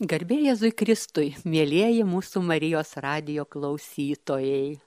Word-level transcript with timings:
Garbė 0.00 0.38
Jėzui 0.46 0.70
Kristui, 0.72 1.34
mėlyjeji 1.44 2.06
mūsų 2.08 2.40
Marijos 2.40 2.94
radio 3.04 3.42
klausytojai. 3.44 4.78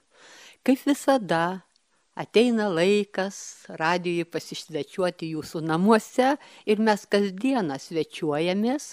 Kaip 0.66 0.80
visada, 0.88 1.60
ateina 2.18 2.66
laikas 2.66 3.36
radijui 3.78 4.26
pasišvečiuoti 4.26 5.28
jūsų 5.36 5.62
namuose 5.68 6.32
ir 6.66 6.82
mes 6.82 7.06
kasdieną 7.06 7.78
svečiuojamės, 7.78 8.88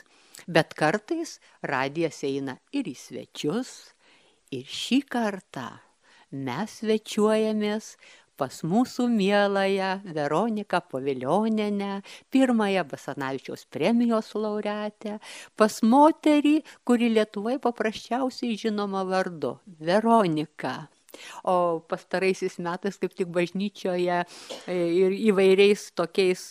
bet 0.46 0.78
kartais 0.78 1.40
radijas 1.66 2.22
eina 2.30 2.60
ir 2.70 2.86
į 2.86 2.94
svečius. 3.02 3.74
Ir 4.54 4.70
šį 4.70 5.02
kartą 5.10 5.72
mes 6.30 6.84
svečiuojamės 6.84 7.96
pas 8.38 8.62
mūsų 8.64 9.08
mieląją 9.12 9.92
Veroniką 10.16 10.82
Povilionenę, 10.92 12.02
pirmąją 12.32 12.84
Basanavičiaus 12.84 13.66
premijos 13.66 14.34
laureatę, 14.36 15.20
pas 15.56 15.82
moterį, 15.84 16.62
kuri 16.84 17.12
Lietuvoje 17.16 17.60
paprasčiausiai 17.60 18.58
žinoma 18.58 19.04
vardu- 19.06 19.58
Veronika. 19.88 20.88
O 21.44 21.84
pastaraisiais 21.92 22.56
metais 22.64 22.98
kaip 22.98 23.14
tik 23.14 23.28
bažnyčioje 23.36 24.22
e, 24.24 24.76
ir 24.76 25.12
įvairiais 25.32 25.90
tokiais 25.92 26.46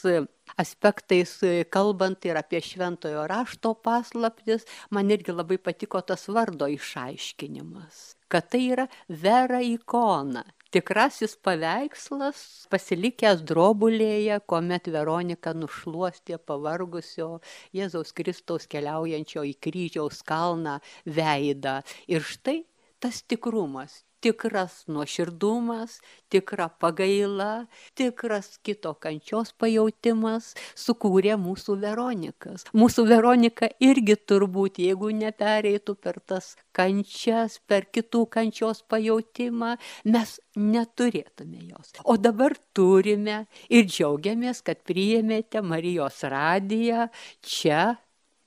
aspektais 0.60 1.32
kalbant 1.72 2.24
ir 2.28 2.36
apie 2.36 2.60
šventojo 2.60 3.26
rašto 3.30 3.74
paslaptis, 3.74 4.66
man 4.90 5.10
irgi 5.10 5.32
labai 5.32 5.58
patiko 5.58 6.02
tas 6.04 6.28
vardo 6.28 6.68
išaiškinimas, 6.68 8.00
kad 8.28 8.50
tai 8.52 8.64
yra 8.74 8.86
vera 9.08 9.62
ikona, 9.64 10.44
tikrasis 10.74 11.34
paveikslas 11.44 12.40
pasilikęs 12.72 13.42
drobulėje, 13.46 14.38
kuomet 14.50 14.90
Veronika 14.94 15.52
nušluostė 15.56 16.38
pavargusio 16.50 17.40
Jėzaus 17.76 18.14
Kristaus 18.16 18.68
keliaujančio 18.70 19.44
į 19.50 19.56
kryžiaus 19.66 20.22
kalną 20.26 20.78
veidą. 21.06 21.80
Ir 22.10 22.26
štai 22.26 22.60
tas 23.02 23.22
tikrumas, 23.26 24.04
tikras 24.20 24.84
nuoširdumas, 24.88 26.00
tikra 26.30 26.68
pagaila, 26.68 27.66
tikras 27.98 28.58
kito 28.64 28.92
kančios 29.00 29.52
pajautimas 29.60 30.52
sukūrė 30.78 31.36
mūsų 31.40 31.76
Veronikas. 31.84 32.66
Mūsų 32.76 33.06
Veronika 33.10 33.70
irgi 33.82 34.18
turbūt, 34.30 34.80
jeigu 34.84 35.12
nepereitų 35.16 35.96
per 35.96 36.20
tas 36.20 36.52
kančias, 36.76 37.58
per 37.66 37.88
kitų 37.88 38.26
kančios 38.36 38.84
pajautimą, 38.90 39.76
mes 40.04 40.36
neturėtume 40.56 41.64
jos. 41.72 41.96
O 42.04 42.18
dabar 42.20 42.56
turime 42.76 43.44
ir 43.68 43.88
džiaugiamės, 43.88 44.62
kad 44.66 44.84
priėmėte 44.86 45.64
Marijos 45.64 46.22
radiją 46.28 47.10
čia. 47.40 47.96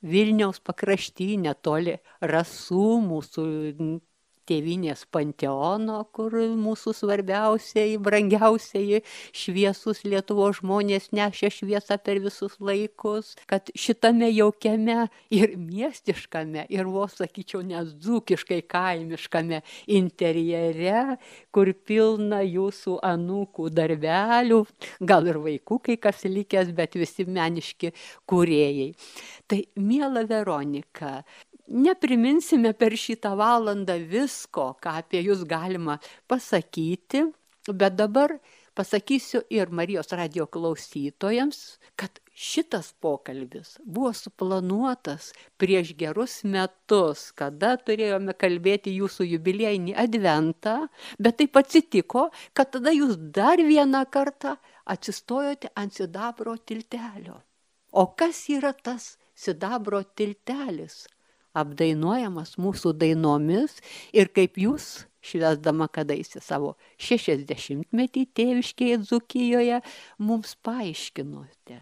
Vilniaus 0.03 0.57
pakrašty 0.59 1.37
netoli 1.39 1.93
rasų 2.19 2.87
mūsų 3.05 3.43
tėvynės 4.49 5.05
panteono, 5.13 5.99
kur 6.15 6.35
mūsų 6.59 6.93
svarbiausiai, 6.97 7.97
brangiausiai 8.01 9.01
šviesus 9.35 10.03
Lietuvos 10.07 10.59
žmonės 10.61 11.11
nešė 11.15 11.51
šviesą 11.57 11.97
per 12.03 12.19
visus 12.23 12.57
laikus, 12.59 13.33
kad 13.49 13.71
šitame 13.75 14.29
jaukiame 14.31 15.07
ir 15.33 15.55
miestiškame, 15.59 16.67
ir 16.73 16.89
vos 16.91 17.17
sakyčiau, 17.21 17.63
nes 17.65 17.93
dzūkiškai 18.03 18.61
kaimiškame 18.71 19.61
interjere, 19.99 21.17
kur 21.53 21.71
pilna 21.87 22.43
jūsų 22.45 22.99
anūkų 23.13 23.69
darbelių, 23.73 24.63
gal 25.01 25.31
ir 25.31 25.39
vaikų 25.43 25.79
kai 25.87 25.97
kas 26.01 26.25
likęs, 26.27 26.73
bet 26.75 26.99
visi 26.99 27.25
meniški 27.27 27.93
kūrėjai. 28.29 28.91
Tai 29.47 29.59
miela 29.79 30.23
Veronika, 30.27 31.21
nepriminsime 31.67 32.73
per 32.77 32.95
šitą 32.99 33.33
valandą 33.39 33.95
visko, 34.33 34.73
ką 34.81 34.97
apie 35.03 35.21
jūs 35.23 35.45
galima 35.45 35.99
pasakyti, 36.27 37.23
bet 37.69 37.95
dabar 37.95 38.39
pasakysiu 38.75 39.43
ir 39.49 39.69
Marijos 39.69 40.09
radio 40.11 40.47
klausytojams, 40.47 41.77
kad 41.95 42.19
šitas 42.33 42.93
pokalbis 42.99 43.77
buvo 43.85 44.11
suplanuotas 44.13 45.31
prieš 45.61 45.93
gerus 45.95 46.41
metus, 46.43 47.31
kada 47.37 47.75
turėjome 47.77 48.33
kalbėti 48.33 48.95
jūsų 48.97 49.29
jubiliejinį 49.35 49.93
adventą, 50.05 50.75
bet 51.19 51.37
taip 51.37 51.61
atsitiko, 51.61 52.29
kad 52.53 52.73
tada 52.73 52.91
jūs 52.91 53.17
dar 53.37 53.61
vieną 53.61 54.05
kartą 54.09 54.57
atsistojote 54.85 55.69
ant 55.75 55.93
sidabro 55.93 56.57
tiltelio. 56.57 57.37
O 57.91 58.09
kas 58.17 58.47
yra 58.49 58.73
tas 58.73 59.13
sidabro 59.37 60.01
tiltelis? 60.17 61.03
Apdainuojamas 61.57 62.57
mūsų 62.61 62.93
dainomis 62.99 63.79
ir 64.15 64.31
kaip 64.33 64.57
jūs, 64.59 65.05
švesdama 65.23 65.87
kadaise 65.93 66.41
savo 66.43 66.73
šešiasdešimtmetį 67.01 68.25
tėviškėje 68.35 68.99
Dzukijoje, 69.05 69.79
mums 70.19 70.55
paaiškinote, 70.65 71.79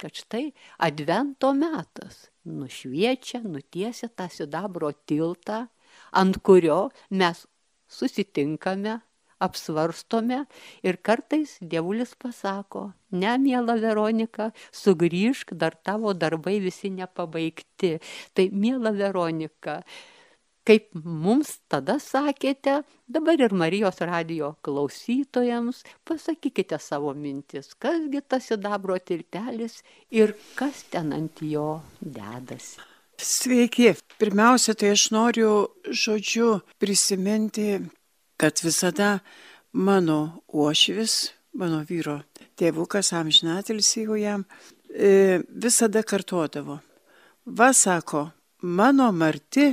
kad 0.00 0.16
štai 0.16 0.50
advento 0.82 1.52
metas 1.54 2.26
nušviečia, 2.48 3.44
nutiesia 3.44 4.10
tą 4.10 4.26
sidabro 4.32 4.90
tiltą, 5.06 5.66
ant 6.10 6.40
kurio 6.42 6.88
mes 7.10 7.44
susitinkame 7.90 8.98
apsvarstome 9.40 10.44
ir 10.86 10.98
kartais 11.02 11.56
dievulis 11.60 12.12
pasako, 12.18 12.90
ne, 13.10 13.34
miela 13.38 13.76
Veronika, 13.80 14.50
sugrįžk, 14.74 15.54
dar 15.58 15.76
tavo 15.76 16.14
darbai 16.14 16.58
visi 16.62 16.90
nepabaigti. 16.94 17.98
Tai, 18.34 18.46
miela 18.52 18.92
Veronika, 18.96 19.80
kaip 20.66 20.90
mums 20.94 21.56
tada 21.70 21.98
sakėte, 22.02 22.80
dabar 23.10 23.40
ir 23.40 23.54
Marijos 23.56 24.00
radio 24.04 24.54
klausytojams, 24.66 25.82
pasakykite 26.06 26.78
savo 26.82 27.14
mintis, 27.14 27.72
kasgi 27.80 28.22
tas 28.26 28.50
sidabro 28.50 28.98
tiltelis 28.98 29.80
ir 30.10 30.36
kas 30.58 30.84
ten 30.92 31.14
ant 31.16 31.42
jo 31.42 31.80
dedasi. 32.00 32.78
Sveiki. 33.20 33.92
Pirmiausia, 34.20 34.72
tai 34.72 34.94
aš 34.94 35.10
noriu 35.12 35.50
žodžiu 35.92 36.60
prisiminti 36.80 37.74
kad 38.40 38.60
visada 38.62 39.18
mano 39.72 40.40
uošvis, 40.48 41.32
mano 41.58 41.80
vyro 41.86 42.20
tėvukas, 42.58 43.12
amžinatelis 43.16 43.90
jau 43.96 44.18
jam, 44.18 44.44
e, 44.90 45.40
visada 45.50 46.02
kartuodavo. 46.02 46.80
Va 47.46 47.72
sako, 47.72 48.30
mano 48.62 49.10
marti 49.12 49.72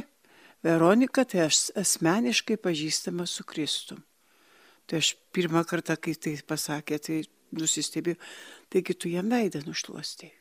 Veronika, 0.63 1.25
tai 1.25 1.45
aš 1.47 1.69
asmeniškai 1.77 2.57
pažįstama 2.57 3.27
su 3.27 3.43
Kristum. 3.43 4.01
Tai 4.87 5.03
aš 5.03 5.13
pirmą 5.35 5.65
kartą, 5.67 5.97
kai 5.99 6.15
tai 6.15 6.37
pasakė, 6.47 6.99
tai 6.99 7.21
nusistebėjau, 7.55 8.17
taigi 8.71 8.95
tu 8.95 9.11
jam 9.11 9.29
veidą 9.29 9.61
nušluostai 9.67 10.31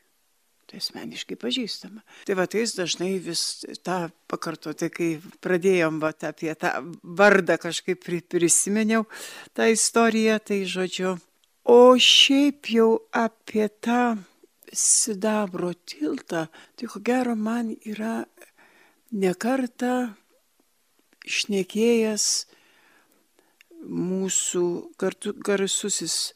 tai 0.67 0.81
asmeniškai 0.81 1.37
pažįstama. 1.39 2.01
Tai 2.27 2.35
va, 2.35 2.45
tai 2.49 2.65
jis 2.65 2.75
dažnai 2.75 3.13
vis 3.23 3.41
tą 3.87 4.09
pakartoti, 4.27 4.89
kai 4.91 5.09
pradėjom 5.43 6.01
va, 6.01 6.11
apie 6.27 6.51
tą 6.59 6.73
vardą 7.17 7.55
kažkaip 7.61 8.03
prisiminiau 8.03 9.05
tą 9.55 9.69
istoriją, 9.71 10.41
tai 10.43 10.65
žodžiu. 10.67 11.15
O 11.67 11.97
šiaip 11.99 12.69
jau 12.71 12.91
apie 13.11 13.67
tą 13.83 14.15
sidabro 14.71 15.73
tiltą, 15.75 16.45
tai 16.75 16.87
ko 16.87 17.01
gero 17.03 17.35
man 17.35 17.73
yra 17.83 18.21
nekarta 19.11 20.15
išnekėjęs 21.27 22.27
mūsų 23.83 24.63
kartu 24.99 25.33
garsusis 25.35 26.31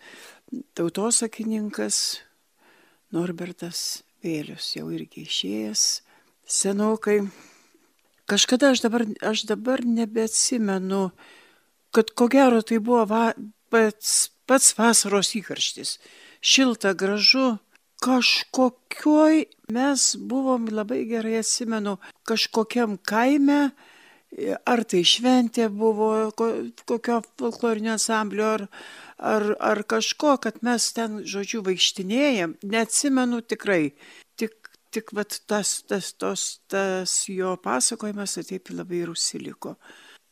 tautosakininkas 0.75 2.02
Norbertas 3.16 4.03
vėlius 4.24 4.74
jau 4.75 4.90
irgi 4.91 5.24
išėjęs 5.28 5.86
senokai. 6.44 7.22
Kažkada 8.28 8.73
aš 8.76 8.84
dabar, 8.84 9.08
aš 9.23 9.46
dabar 9.47 9.84
nebeatsimenu, 9.88 11.09
kad 11.96 12.11
ko 12.16 12.28
gero 12.32 12.61
tai 12.64 12.79
buvo 12.84 13.03
va, 13.08 13.23
pats, 13.72 14.29
pats 14.52 14.74
vasaros 14.76 15.32
įkarštis. 15.40 15.96
Šilta, 16.44 16.92
gražu, 16.98 17.56
kažkokioj 18.03 19.46
mes 19.72 20.03
buvom 20.18 20.68
labai 20.74 21.06
gerai 21.08 21.38
atsimenu, 21.40 21.96
kažkokiam 22.28 22.98
kaime, 23.08 23.70
ar 24.68 24.84
tai 24.88 25.03
šventė 25.08 25.68
buvo, 25.72 26.09
kokio 26.36 27.20
folklorinio 27.40 27.94
ansamblio, 27.96 28.50
ar, 28.58 28.66
ar, 29.34 29.46
ar 29.72 29.84
kažko, 29.94 30.36
kad 30.44 30.59
mes 30.66 30.90
ten, 30.98 31.22
žodžiu, 31.28 31.62
vaikštinėjom, 31.68 32.58
neatsimenu 32.74 33.42
tikrai. 33.53 33.94
Tik, 34.40 34.74
tik 34.92 35.14
vat, 35.16 35.38
tas, 35.48 35.78
tas, 35.88 36.12
tos, 36.20 36.48
tas 36.72 37.16
jo 37.32 37.53
pasakojimas 37.64 38.40
taip 38.50 38.74
labai 38.74 39.03
ir 39.06 39.14
užsiliko. 39.14 39.78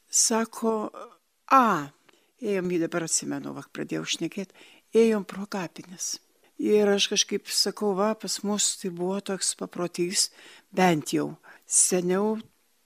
Sako, 0.09 0.75
a, 1.53 1.91
ėjom 2.41 2.71
į 2.75 2.81
dabar 2.85 3.05
atsimenu, 3.05 3.53
va, 3.55 3.63
pradėjau 3.73 4.05
šnekėti, 4.15 4.55
ėjom 4.95 5.25
pro 5.27 5.45
kapines. 5.51 6.17
Ir 6.59 6.89
aš 6.91 7.07
kažkaip 7.13 7.47
sakau, 7.55 7.93
va, 7.95 8.11
pas 8.19 8.33
mus 8.43 8.73
tai 8.81 8.91
buvo 8.91 9.19
toks 9.23 9.53
paprotys, 9.59 10.27
bent 10.75 11.13
jau 11.15 11.37
Seniau 11.69 12.39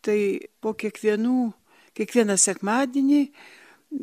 tai 0.03 0.43
po 0.59 0.73
kiekvienų, 0.75 1.53
kiekvieną 1.95 2.35
sekmadienį 2.35 3.21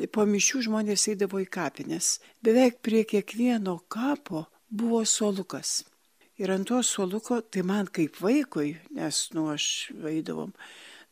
po 0.09 0.25
mišių 0.25 0.63
žmonės 0.65 1.05
eidavo 1.11 1.37
į 1.43 1.45
kapines. 1.53 2.15
Beveik 2.41 2.79
prie 2.81 3.03
kiekvieno 3.05 3.77
kapo 3.91 4.47
buvo 4.65 5.03
suolukas. 5.05 5.83
Ir 6.41 6.49
ant 6.55 6.65
to 6.71 6.79
suoluko, 6.81 7.43
tai 7.45 7.61
man 7.61 7.91
kaip 7.93 8.17
vaikui, 8.23 8.73
nes 8.97 9.21
nu 9.37 9.51
aš 9.53 9.91
vaidavom, 10.01 10.55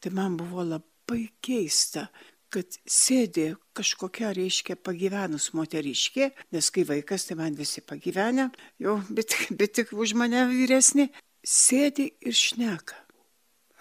tai 0.01 0.09
man 0.17 0.39
buvo 0.39 0.65
labai 0.65 1.27
keista, 1.45 2.07
kad 2.53 2.77
sėdė 2.89 3.53
kažkokia, 3.77 4.31
reiškia, 4.35 4.75
pagyvenus 4.81 5.49
moteriškė, 5.57 6.31
nes 6.55 6.69
kai 6.73 6.85
vaikas, 6.89 7.27
tai 7.29 7.37
man 7.39 7.57
visi 7.57 7.83
pagyvenę, 7.85 8.49
jau, 8.81 8.99
bet, 9.09 9.35
bet 9.59 9.75
tik 9.77 9.93
už 9.93 10.15
mane 10.19 10.45
vyresni, 10.49 11.09
sėdi 11.45 12.09
ir 12.25 12.35
šneka. 12.35 12.97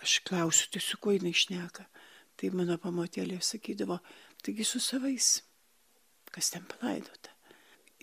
Aš 0.04 0.20
klausiu, 0.28 0.68
tai 0.72 0.82
su 0.84 0.98
kuo 1.02 1.16
jinai 1.16 1.34
šneka. 1.34 1.88
Tai 2.38 2.52
mano 2.54 2.76
pamotėlė 2.78 3.40
sakydavo, 3.42 3.98
taigi 4.46 4.66
su 4.68 4.78
savais, 4.78 5.40
kas 6.30 6.52
ten 6.54 6.62
palaidota. 6.70 7.32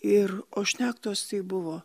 Ir 0.04 0.34
o 0.52 0.66
šnektos 0.68 1.24
tai 1.30 1.40
buvo, 1.40 1.80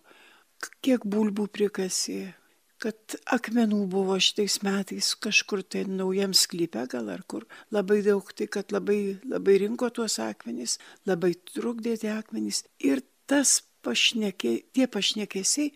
kiek 0.82 1.06
bulbų 1.06 1.46
prikasė, 1.54 2.32
kad 2.80 3.16
akmenų 3.36 3.82
buvo 3.92 4.16
šitais 4.22 4.60
metais 4.64 5.12
kažkur 5.20 5.62
tai 5.62 5.84
naujam 5.88 6.32
sklype 6.36 6.86
gal 6.90 7.10
ar 7.12 7.22
kur 7.28 7.44
labai 7.74 8.00
daug, 8.06 8.24
tai 8.32 8.48
kad 8.48 8.72
labai, 8.72 9.18
labai 9.28 9.58
rinko 9.64 9.90
tuos 9.92 10.16
akmenys, 10.22 10.78
labai 11.08 11.34
trukdė 11.52 11.98
tie 12.00 12.14
akmenys. 12.14 12.64
Ir 12.80 13.02
tas 13.28 13.60
pašnekė, 13.84 14.54
tie 14.72 14.88
pašnekėsiai 14.90 15.74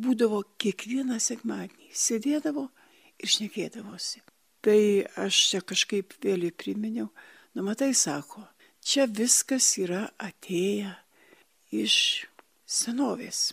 būdavo 0.00 0.42
kiekvieną 0.60 1.20
sekmadienį. 1.20 1.90
Sėdėdavo 1.92 2.66
ir 3.20 3.34
šnekėdavosi. 3.34 4.24
Tai 4.64 4.80
aš 5.24 5.42
čia 5.52 5.60
kažkaip 5.64 6.16
vėl 6.24 6.48
įpriminiau, 6.50 7.08
nu 7.56 7.64
matai, 7.64 7.92
sako, 7.96 8.42
čia 8.84 9.06
viskas 9.08 9.72
yra 9.80 10.06
atėję 10.20 10.92
iš 11.72 11.94
senovės. 12.68 13.50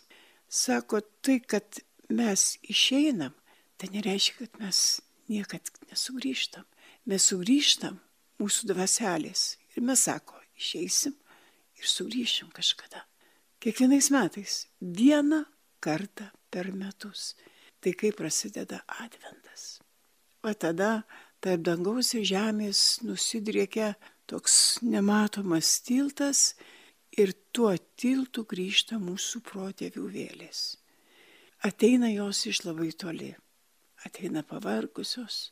Sako, 0.48 1.02
tai, 1.24 1.40
kad 1.44 1.80
mes 2.10 2.58
išeinam, 2.64 3.34
tai 3.78 3.90
nereiškia, 3.94 4.38
kad 4.46 4.62
mes 4.62 5.02
niekad 5.32 5.72
nesugrįžtam. 5.92 6.66
Mes 7.08 7.28
sugrįžtam 7.30 8.00
mūsų 8.42 8.72
dvaselės 8.72 9.58
ir 9.76 9.86
mes 9.86 10.06
sako, 10.08 10.40
išeisim 10.58 11.16
ir 11.78 11.88
sugrįšim 11.88 12.50
kažkada. 12.56 13.06
Kiekvienais 13.64 14.10
metais 14.14 14.66
vieną 14.82 15.44
kartą 15.80 16.30
per 16.52 16.72
metus. 16.74 17.36
Tai 17.82 17.94
kaip 17.94 18.18
prasideda 18.18 18.82
adventas. 19.04 19.78
O 20.42 20.54
tada 20.54 21.04
tarp 21.44 21.62
dangaus 21.62 22.14
ir 22.18 22.26
žemės 22.26 23.04
nusidriekia 23.06 23.94
toks 24.30 24.80
nematomas 24.82 25.78
tiltas 25.86 26.56
ir 27.14 27.34
tuo 27.54 27.76
tiltu 28.00 28.44
grįžta 28.50 28.98
mūsų 29.02 29.44
protėvių 29.46 30.08
vėlės. 30.16 30.64
Ateina 31.68 32.08
jos 32.08 32.46
iš 32.46 32.62
labai 32.64 32.94
toli. 32.96 33.34
Ateina 34.06 34.44
pavargusios, 34.48 35.50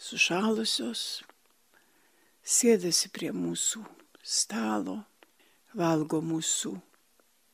sušalusios, 0.00 1.02
sėdasi 2.40 3.10
prie 3.12 3.28
mūsų 3.36 3.82
stalo, 4.22 4.94
valgo 5.76 6.22
mūsų 6.24 6.72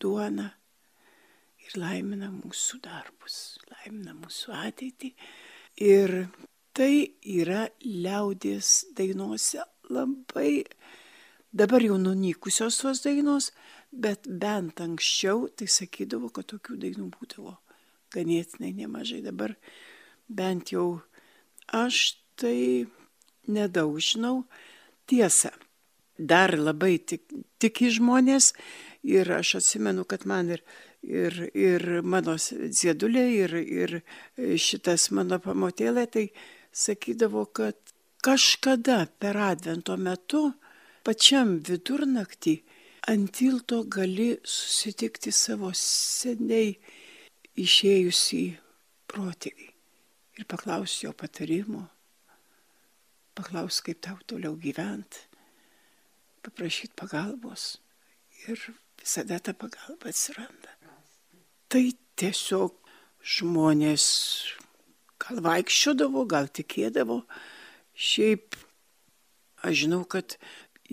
duoną 0.05 0.47
ir 1.65 1.75
laimina 1.81 2.29
mūsų 2.37 2.79
darbus, 2.85 3.41
laimina 3.73 4.15
mūsų 4.21 4.55
ateitį. 4.61 5.11
Ir 5.83 6.15
tai 6.77 6.93
yra 7.41 7.67
liaudės 7.83 8.93
dainuose 8.95 9.65
labai, 9.91 10.63
dabar 11.51 11.89
jau 11.89 11.99
nunykusios 11.99 12.79
tos 12.85 13.03
dainos, 13.09 13.51
bet 13.91 14.31
bent 14.31 14.87
anksčiau 14.87 15.49
tai 15.51 15.67
sakydavo, 15.81 16.31
kad 16.31 16.53
tokių 16.55 16.79
dainų 16.87 17.11
būdavo 17.19 17.59
ganėtinai 18.15 18.73
nemažai. 18.79 19.21
Dabar 19.27 19.57
bent 20.29 20.73
jau 20.75 21.03
aš 21.69 22.17
tai 22.41 22.87
nedaug 23.47 23.99
žinau. 24.01 24.45
Tiesa, 25.11 25.51
dar 26.17 26.55
labai 26.57 26.97
tik, 26.97 27.27
tiki 27.61 27.91
žmonės 27.93 28.55
ir 29.05 29.29
aš 29.37 29.59
atsimenu, 29.61 30.07
kad 30.09 30.25
man 30.25 30.55
ir 30.55 30.65
ir, 31.05 31.39
ir 31.55 31.85
mano 32.03 32.37
ziedulė, 32.39 33.25
ir, 33.45 33.55
ir 33.61 33.95
šitas 34.61 35.11
mano 35.15 35.39
pamotėlė, 35.43 36.07
tai 36.11 36.25
sakydavo, 36.75 37.47
kad 37.55 37.77
kažkada 38.25 39.05
per 39.21 39.39
advento 39.51 39.97
metu, 40.01 40.47
pačiam 41.05 41.59
vidurnaktį, 41.67 42.59
ant 43.13 43.35
tilto 43.37 43.83
gali 43.85 44.35
susitikti 44.49 45.33
savo 45.35 45.73
seniai 45.77 46.73
išėjusį 47.61 48.45
protėvį 49.11 49.69
ir 50.41 50.49
paklausti 50.51 51.07
jo 51.07 51.13
patarimo, 51.17 51.85
paklausti, 53.39 53.91
kaip 53.91 54.03
tau 54.09 54.19
toliau 54.27 54.57
gyventi, 54.59 55.27
paprašyti 56.45 56.97
pagalbos 56.99 57.77
ir 58.49 58.59
visada 59.01 59.39
ta 59.39 59.55
pagalba 59.55 60.11
atsiranda 60.11 60.75
tai 61.75 61.89
tiesiog 62.15 62.77
žmonės 63.35 64.05
gal 65.19 65.41
vaikščiodavo, 65.43 66.23
gal 66.31 66.47
tikėdavo. 66.55 67.17
Šiaip 67.99 68.55
aš 69.67 69.81
žinau, 69.81 70.05
kad 70.07 70.37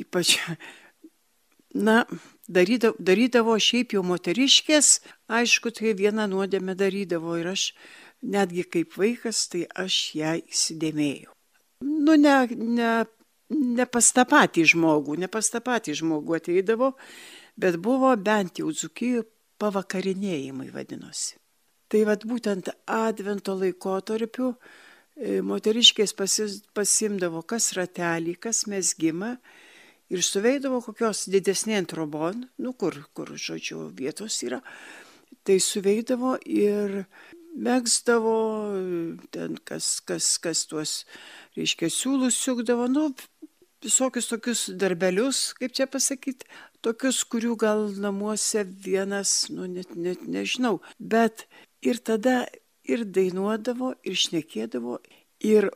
ypač, 0.02 0.40
na, 1.88 2.00
darydavo, 2.58 2.96
darydavo 3.00 3.58
šiaip 3.60 3.96
jau 3.96 4.04
moteriškės, 4.06 4.94
aišku, 5.40 5.74
tai 5.76 5.96
vieną 5.98 6.28
nuodėmę 6.32 6.76
darydavo 6.80 7.38
ir 7.40 7.52
aš 7.54 7.72
netgi 8.22 8.66
kaip 8.70 8.98
vaikas, 8.98 9.48
tai 9.52 9.66
aš 9.84 10.00
ją 10.20 10.36
įsidėmėjau. 10.42 11.34
Nu, 11.82 12.16
ne, 12.16 12.36
ne, 12.52 12.94
ne 13.50 13.86
pas 13.90 14.12
tą 14.14 14.26
patį 14.30 14.68
žmogų, 14.76 15.18
ne 15.24 15.30
pas 15.32 15.50
tą 15.50 15.62
patį 15.66 15.98
žmogų 16.02 16.38
ateidavo, 16.38 16.94
bet 17.58 17.80
buvo 17.82 18.14
bent 18.18 18.62
jau 18.62 18.70
dzukijų 18.74 19.26
pavakarinėjimai 19.62 20.70
vadinosi. 20.74 21.38
Tai 21.92 22.06
vad 22.08 22.24
būtent 22.24 22.70
advento 22.88 23.58
laikotarpiu 23.60 24.54
e, 24.54 25.42
moteriškės 25.44 26.14
pasimdavo 26.78 27.42
kas 27.44 27.74
ratelį, 27.76 28.38
kas 28.40 28.64
mesgimą 28.72 29.36
ir 30.12 30.24
suveidavo 30.26 30.82
kokios 30.84 31.26
didesnė 31.32 31.82
trobon, 31.90 32.46
nu 32.62 32.74
kur, 32.78 32.98
kur, 33.16 33.32
žodžiu, 33.40 33.88
vietos 33.96 34.42
yra, 34.46 34.62
tai 35.48 35.58
suveidavo 35.64 36.36
ir 36.46 37.06
mėgstavo, 37.52 38.38
ten 39.32 39.58
kas, 39.68 40.00
kas, 40.08 40.36
kas 40.44 40.66
tuos, 40.70 40.96
reiškia, 41.58 41.90
siūlus 41.92 42.40
siūkdavo, 42.40 42.88
nu, 42.92 43.10
visokius 43.84 44.30
tokius 44.30 44.66
darbelius, 44.80 45.52
kaip 45.58 45.76
čia 45.76 45.88
pasakyti, 45.92 46.48
tokius, 46.86 47.24
kurių 47.28 47.56
gal 47.60 47.88
namuose 48.02 48.64
vienas, 48.64 49.50
nu 49.54 49.68
net, 49.70 49.96
net 49.96 50.28
nežinau, 50.28 50.80
bet 51.00 51.48
ir 51.82 52.00
tada 52.04 52.46
ir 52.88 53.06
dainuodavo, 53.06 53.96
ir 54.04 54.18
šnekėdavo, 54.18 55.00
ir 55.46 55.70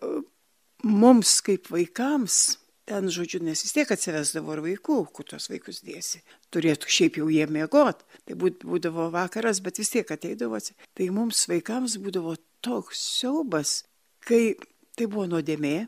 mums 0.85 1.39
kaip 1.45 1.69
vaikams, 1.73 2.57
ten 2.85 3.09
žodžiu, 3.09 3.41
nes 3.45 3.63
vis 3.65 3.73
tiek 3.73 3.89
atsivesdavo 3.91 4.53
ir 4.55 4.61
vaikų, 4.65 4.99
kur 5.15 5.27
tos 5.27 5.49
vaikus 5.49 5.81
dėsi. 5.85 6.21
Turėtų 6.53 6.91
šiaip 6.97 7.19
jau 7.21 7.29
jie 7.33 7.47
mėgot, 7.49 8.03
tai 8.25 8.37
būdavo 8.37 9.09
vakaras, 9.13 9.61
bet 9.65 9.81
vis 9.81 9.91
tiek 9.93 10.11
ateidavo. 10.13 10.59
Tai 10.93 11.09
mums 11.15 11.47
vaikams 11.49 11.97
būdavo 12.03 12.37
toks 12.65 13.01
siaubas, 13.19 13.81
kai 14.25 14.55
tai 14.97 15.09
buvo 15.09 15.25
nuodėmė, 15.33 15.87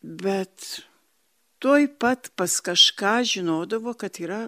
bet 0.00 0.68
tuoj 1.60 1.88
pat 2.00 2.30
pas 2.36 2.60
kažką 2.64 3.16
žinodavo, 3.32 3.96
kad 3.98 4.20
yra 4.22 4.44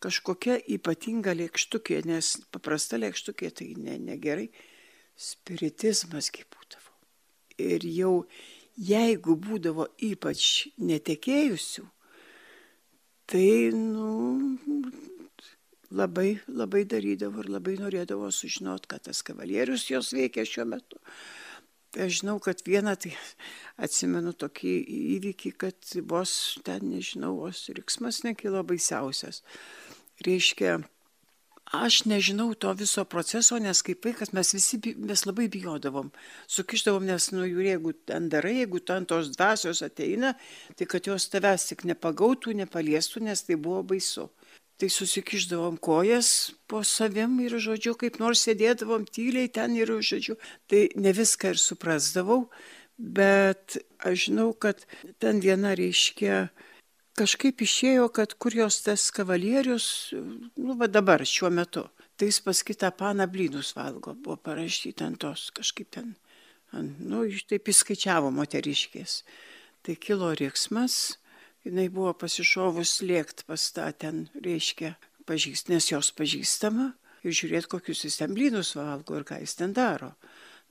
kažkokia 0.00 0.56
ypatinga 0.76 1.34
lėkštukė, 1.36 2.00
nes 2.08 2.38
paprasta 2.52 3.00
lėkštukė 3.00 3.52
tai 3.60 3.72
ne, 3.76 3.98
negerai, 4.00 4.48
spiritizmasgi 5.20 6.46
būdavo. 6.48 6.94
Ir 7.60 7.84
jau 7.84 8.14
jeigu 8.76 9.36
būdavo 9.36 9.86
ypač 10.10 10.68
netekėjusių, 10.78 11.84
tai, 13.30 13.48
nu, 13.74 14.56
labai, 15.90 16.40
labai 16.48 16.84
darydavo 16.88 17.44
ir 17.44 17.50
labai 17.50 17.76
norėdavo 17.80 18.30
sužinoti, 18.34 18.90
kad 18.90 19.06
tas 19.08 19.22
kavalierius 19.26 19.88
jos 19.90 20.12
veikia 20.16 20.46
šiuo 20.46 20.66
metu. 20.70 21.00
Tai 21.90 22.06
aš 22.06 22.20
žinau, 22.20 22.36
kad 22.38 22.62
vieną, 22.62 22.94
tai 23.02 23.16
atsimenu 23.82 24.30
tokį 24.38 24.74
įvykį, 25.16 25.50
kad 25.58 25.94
vos 26.06 26.32
ten, 26.66 26.86
nežinau, 26.92 27.34
vos 27.40 27.64
riksmas 27.74 28.22
nekilo 28.22 28.62
baisiausias. 28.66 29.42
Reiškia, 30.22 30.78
aš 31.72 32.04
nežinau 32.04 32.54
to 32.54 32.72
viso 32.74 33.04
proceso, 33.04 33.58
nes 33.58 33.82
kaip 33.86 34.04
vaikas 34.04 34.32
mes 34.34 34.52
visi 34.54 34.80
mes 34.98 35.24
labai 35.26 35.46
bijodavom. 35.48 36.10
Sukišdavom, 36.50 37.06
nes, 37.06 37.30
nu, 37.34 37.46
jeigu 37.46 37.92
ten 38.06 38.28
darai, 38.32 38.56
jeigu 38.62 38.80
ten 38.82 39.06
tos 39.06 39.30
dvasios 39.36 39.82
ateina, 39.86 40.34
tai 40.76 40.88
kad 40.90 41.06
jos 41.06 41.28
tavęs 41.30 41.68
tik 41.70 41.86
nepagautų, 41.86 42.56
nepaliestų, 42.64 43.22
nes 43.28 43.44
tai 43.46 43.56
buvo 43.56 43.84
baisu. 43.94 44.28
Tai 44.80 44.88
susikišdavom 44.88 45.76
kojas 45.76 46.52
po 46.66 46.80
savim 46.82 47.36
ir, 47.44 47.58
žodžiu, 47.60 47.94
kaip 48.00 48.18
nors 48.18 48.46
sėdėdavom 48.46 49.04
tyliai 49.06 49.50
ten 49.52 49.76
ir, 49.76 49.92
žodžiu, 50.00 50.38
tai 50.66 50.88
ne 50.96 51.12
viską 51.14 51.52
ir 51.52 51.60
suprasdavau, 51.60 52.46
bet 52.96 53.76
aš 54.00 54.26
žinau, 54.26 54.50
kad 54.56 54.82
ten 55.20 55.38
viena 55.44 55.76
reiškia, 55.76 56.48
kažkaip 57.18 57.62
išėjo, 57.64 58.08
kad 58.14 58.34
kur 58.40 58.54
jos 58.54 58.80
tas 58.84 59.08
kavalierius, 59.14 59.86
nu, 60.14 60.76
va 60.78 60.88
dabar, 60.90 61.24
šiuo 61.26 61.50
metu, 61.54 61.86
tai 62.16 62.30
jis 62.30 62.40
pas 62.44 62.62
kitą 62.66 62.90
paną 62.96 63.26
blynus 63.30 63.72
valgo, 63.76 64.14
buvo 64.14 64.36
parašyti 64.36 65.06
ant 65.06 65.20
tos, 65.22 65.48
kažkaip 65.56 65.90
ten, 65.96 66.14
ant, 66.76 67.00
nu, 67.00 67.24
taip 67.50 67.70
įskaičiavo 67.72 68.32
moteriškės. 68.34 69.22
Tai 69.86 69.96
kilo 69.96 70.30
riksmas, 70.36 71.16
jinai 71.64 71.88
buvo 71.92 72.12
pasišovus 72.20 73.00
lėkt 73.08 73.46
pas 73.48 73.64
tą 73.74 73.88
ten, 73.96 74.26
reiškia, 74.44 74.94
pažįst, 75.28 75.70
nes 75.72 75.86
jos 75.92 76.10
pažįstama 76.16 76.90
ir 77.24 77.36
žiūrėt, 77.36 77.68
kokius 77.70 78.04
jis 78.06 78.20
ten 78.20 78.34
blynus 78.36 78.74
valgo 78.78 79.18
ir 79.18 79.26
ką 79.28 79.40
jis 79.42 79.56
ten 79.58 79.74
daro. 79.76 80.14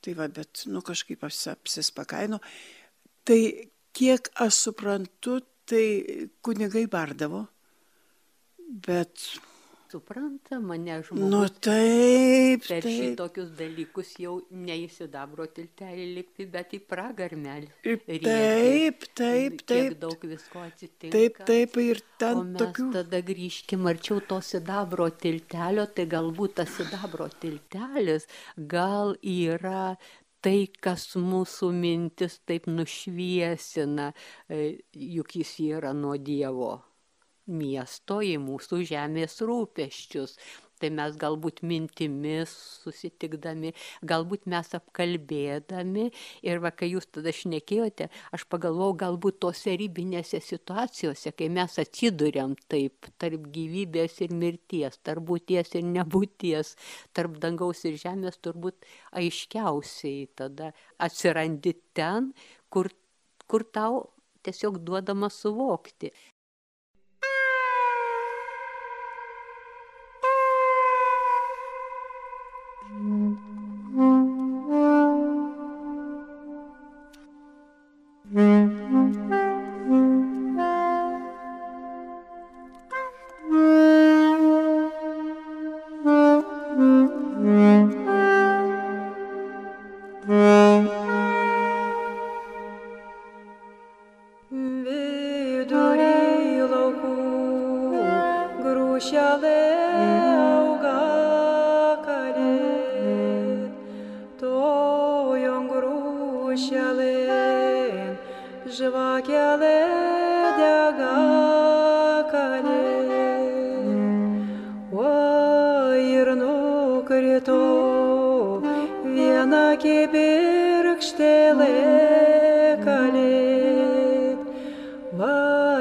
Tai 0.04 0.16
va, 0.16 0.30
bet, 0.32 0.64
nu, 0.72 0.82
kažkaip 0.86 1.26
apsispakaino. 1.28 2.40
Tai 3.28 3.40
kiek 3.96 4.30
aš 4.40 4.62
suprantu, 4.68 5.40
tai 5.70 5.86
kunigai 6.46 6.88
bardavo, 6.92 7.46
bet 8.88 9.30
Suprantama, 9.90 10.76
ne 10.78 11.00
žmogus. 11.02 11.32
Nu 11.34 11.48
taip, 11.66 12.62
per 12.68 12.84
taip. 12.86 12.92
šitokius 12.94 13.48
dalykus 13.58 14.12
jau 14.22 14.36
ne 14.54 14.76
į 14.84 14.86
sidabro 14.94 15.48
tiltelį 15.50 16.04
lipti, 16.14 16.46
bet 16.54 16.76
į 16.78 16.80
pragarmelį. 16.92 17.72
Riedti. 17.88 18.20
Taip, 18.28 19.08
taip, 19.18 19.56
Kiek 19.64 19.66
taip. 19.72 19.98
daug 20.04 20.28
visko 20.30 20.62
atsitinka. 20.62 21.10
Taip, 21.16 21.42
taip, 21.50 21.80
ir 21.82 22.04
O 22.04 22.06
ten 22.22 22.44
mes 22.52 22.62
tokių. 22.62 22.88
tada 23.00 23.24
grįžkim 23.32 23.90
arčiau 23.90 24.22
to 24.30 24.38
sidabro 24.46 25.10
tiltelio, 25.26 25.88
tai 25.90 26.06
galbūt 26.14 26.60
tas 26.62 26.70
sidabro 26.78 27.26
tiltelis 27.42 28.30
gal 28.76 29.16
yra 29.26 29.98
tai, 30.46 30.70
kas 30.82 31.08
mūsų 31.20 31.72
mintis 31.76 32.40
taip 32.48 32.68
nušviesina, 32.72 34.12
e, 34.48 34.78
juk 34.94 35.36
jis 35.42 35.56
yra 35.70 35.94
nuo 35.94 36.16
Dievo 36.18 36.78
miesto 37.50 38.20
į 38.22 38.38
mūsų 38.44 38.84
žemės 38.92 39.40
rūpeščius. 39.42 40.38
Tai 40.80 40.90
mes 40.96 41.16
galbūt 41.20 41.60
mintimis 41.68 42.52
susitikdami, 42.84 43.74
galbūt 44.08 44.46
mes 44.52 44.70
apkalbėdami 44.78 46.06
ir 46.48 46.62
va, 46.64 46.72
kai 46.72 46.92
jūs 46.94 47.10
tada 47.18 47.34
šnekėjote, 47.36 48.08
aš 48.36 48.46
pagalvojau, 48.52 48.96
galbūt 49.04 49.42
tose 49.44 49.76
ribinėse 49.80 50.40
situacijose, 50.44 51.34
kai 51.36 51.50
mes 51.52 51.76
atsiduriam 51.84 52.56
taip 52.72 53.10
tarp 53.20 53.50
gyvybės 53.56 54.22
ir 54.24 54.36
mirties, 54.44 55.00
tarp 55.04 55.28
būties 55.32 55.76
ir 55.76 55.86
nebūties, 55.90 56.76
tarp 57.16 57.36
dangaus 57.44 57.84
ir 57.90 58.00
žemės, 58.00 58.40
turbūt 58.40 58.88
aiškiausiai 59.20 60.30
tada 60.40 60.72
atsirandi 60.98 61.76
ten, 61.98 62.32
kur, 62.72 62.92
kur 63.52 63.68
tau 63.68 64.06
tiesiog 64.48 64.80
duodama 64.88 65.30
suvokti. 65.34 66.14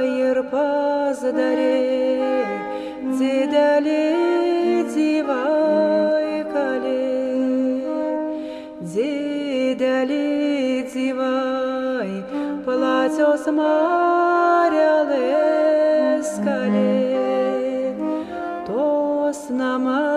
Ir 0.05 0.39
pasidarė 0.53 1.79
didelį 3.21 4.05
dzīvai 4.91 6.33
kalėt, 6.55 7.87
didelį 8.97 10.27
dzīvai 10.91 12.11
plačios 12.67 13.45
marelės 13.61 15.15
kalėt 16.49 18.05
tos 18.69 19.41
namarelės 19.63 20.08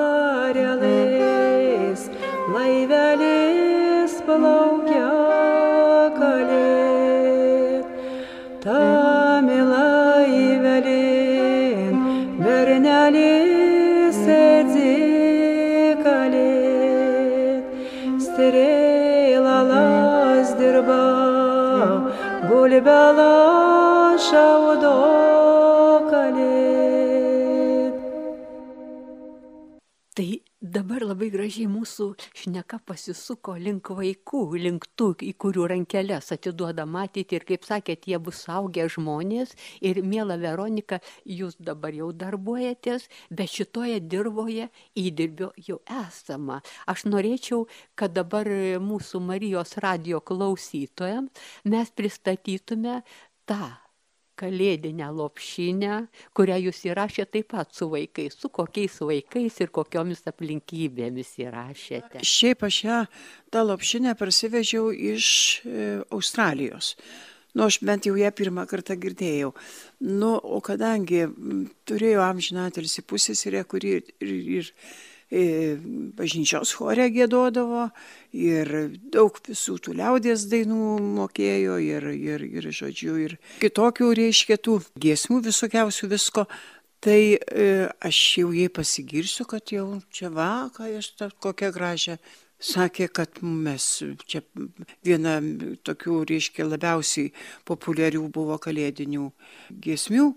به 22.84 23.14
بلا 23.14 24.18
شود 24.18 25.11
labai 31.22 31.36
gražiai 31.38 31.68
mūsų 31.70 32.06
šneka 32.34 32.80
pasisuko 32.90 33.54
link 33.54 33.92
vaikų, 33.94 34.40
link 34.58 34.88
tų, 34.98 35.12
į 35.22 35.36
kurių 35.38 35.68
rankelės 35.70 36.32
atiduoda 36.34 36.88
matyti 36.90 37.38
ir, 37.38 37.46
kaip 37.46 37.62
sakėt, 37.68 38.08
jie 38.10 38.18
bus 38.18 38.40
saugę 38.48 38.88
žmonės. 38.90 39.54
Ir, 39.86 40.02
mėla 40.02 40.40
Veronika, 40.42 40.98
jūs 41.30 41.60
dabar 41.62 41.94
jau 41.94 42.10
darbuojatės, 42.10 43.06
bet 43.30 43.54
šitoje 43.54 44.00
dirboje 44.02 44.72
įdirbio 44.98 45.52
jau 45.62 45.78
esama. 45.86 46.64
Aš 46.90 47.06
norėčiau, 47.06 47.68
kad 47.94 48.18
dabar 48.18 48.50
mūsų 48.82 49.22
Marijos 49.22 49.78
radio 49.78 50.26
klausytojams 50.26 51.38
mes 51.70 51.94
pristatytume 51.94 53.04
tą 53.46 53.76
kalėdinę 54.42 55.08
lopšinę, 55.16 55.96
kurią 56.38 56.58
jūs 56.68 56.84
įrašėte 56.90 57.38
taip 57.38 57.52
pat 57.54 57.74
su 57.78 57.88
vaikais, 57.92 58.38
su 58.38 58.50
kokiais 58.50 58.98
vaikais 59.06 59.60
ir 59.62 59.74
kokiomis 59.74 60.26
aplinkybėmis 60.32 61.36
įrašėte. 61.46 62.24
Šiaip 62.26 62.66
aš 62.68 62.80
ją, 62.88 63.02
tą 63.54 63.66
lopšinę 63.68 64.16
parsivežiau 64.20 64.90
iš 64.92 65.28
e, 65.66 65.92
Australijos. 66.10 66.96
Nu, 67.54 67.68
aš 67.68 67.82
bent 67.84 68.08
jau 68.08 68.16
ją 68.16 68.32
pirmą 68.32 68.64
kartą 68.70 68.96
girdėjau. 68.96 69.52
Nu, 70.08 70.34
o 70.40 70.62
kadangi 70.64 71.26
turėjau 71.88 72.24
amžinatelsi 72.24 73.04
pusėsirę, 73.04 73.66
kuri 73.68 73.98
ir, 73.98 74.14
ir, 74.24 74.38
ir 74.62 74.72
bažnyčios 75.32 76.74
chore 76.76 77.08
gėdodavo, 77.14 77.88
ir 78.36 78.72
daug 79.14 79.38
visų 79.48 79.78
tų 79.86 79.96
liaudės 80.02 80.44
dainų 80.52 80.98
mokėjo, 81.22 81.78
ir, 81.80 82.10
ir, 82.12 82.44
ir 82.44 82.68
žodžiu, 82.76 83.16
ir 83.26 83.38
kitokių, 83.64 84.12
reiškia, 84.20 84.60
tų 84.60 84.82
giesmų 85.00 85.42
visokiausių 85.48 86.12
visko. 86.12 86.46
Tai 87.02 87.18
e, 87.18 87.90
aš 88.06 88.18
jau 88.38 88.52
jai 88.54 88.68
pasigirsiu, 88.70 89.48
kad 89.50 89.72
jau 89.74 89.88
čia 90.14 90.30
vakar, 90.30 90.92
aš 91.00 91.16
tą 91.18 91.32
kokią 91.34 91.72
gražią. 91.74 92.20
Sakė, 92.62 93.08
kad 93.10 93.40
mes 93.42 93.86
čia 94.30 94.44
viena 95.02 95.40
tokių, 95.82 96.20
reiškia, 96.30 96.68
labiausiai 96.70 97.32
populiarių 97.66 98.28
buvo 98.30 98.60
kalėdinių 98.62 99.32
giesmių. 99.82 100.28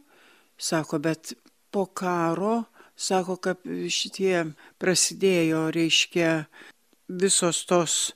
Sako, 0.56 1.02
bet 1.04 1.34
po 1.68 1.84
karo 1.92 2.62
sako, 2.96 3.36
kad 3.36 3.64
šitie 3.64 4.44
prasidėjo, 4.82 5.68
reiškia, 5.74 6.44
visos 7.08 7.64
tos 7.68 8.14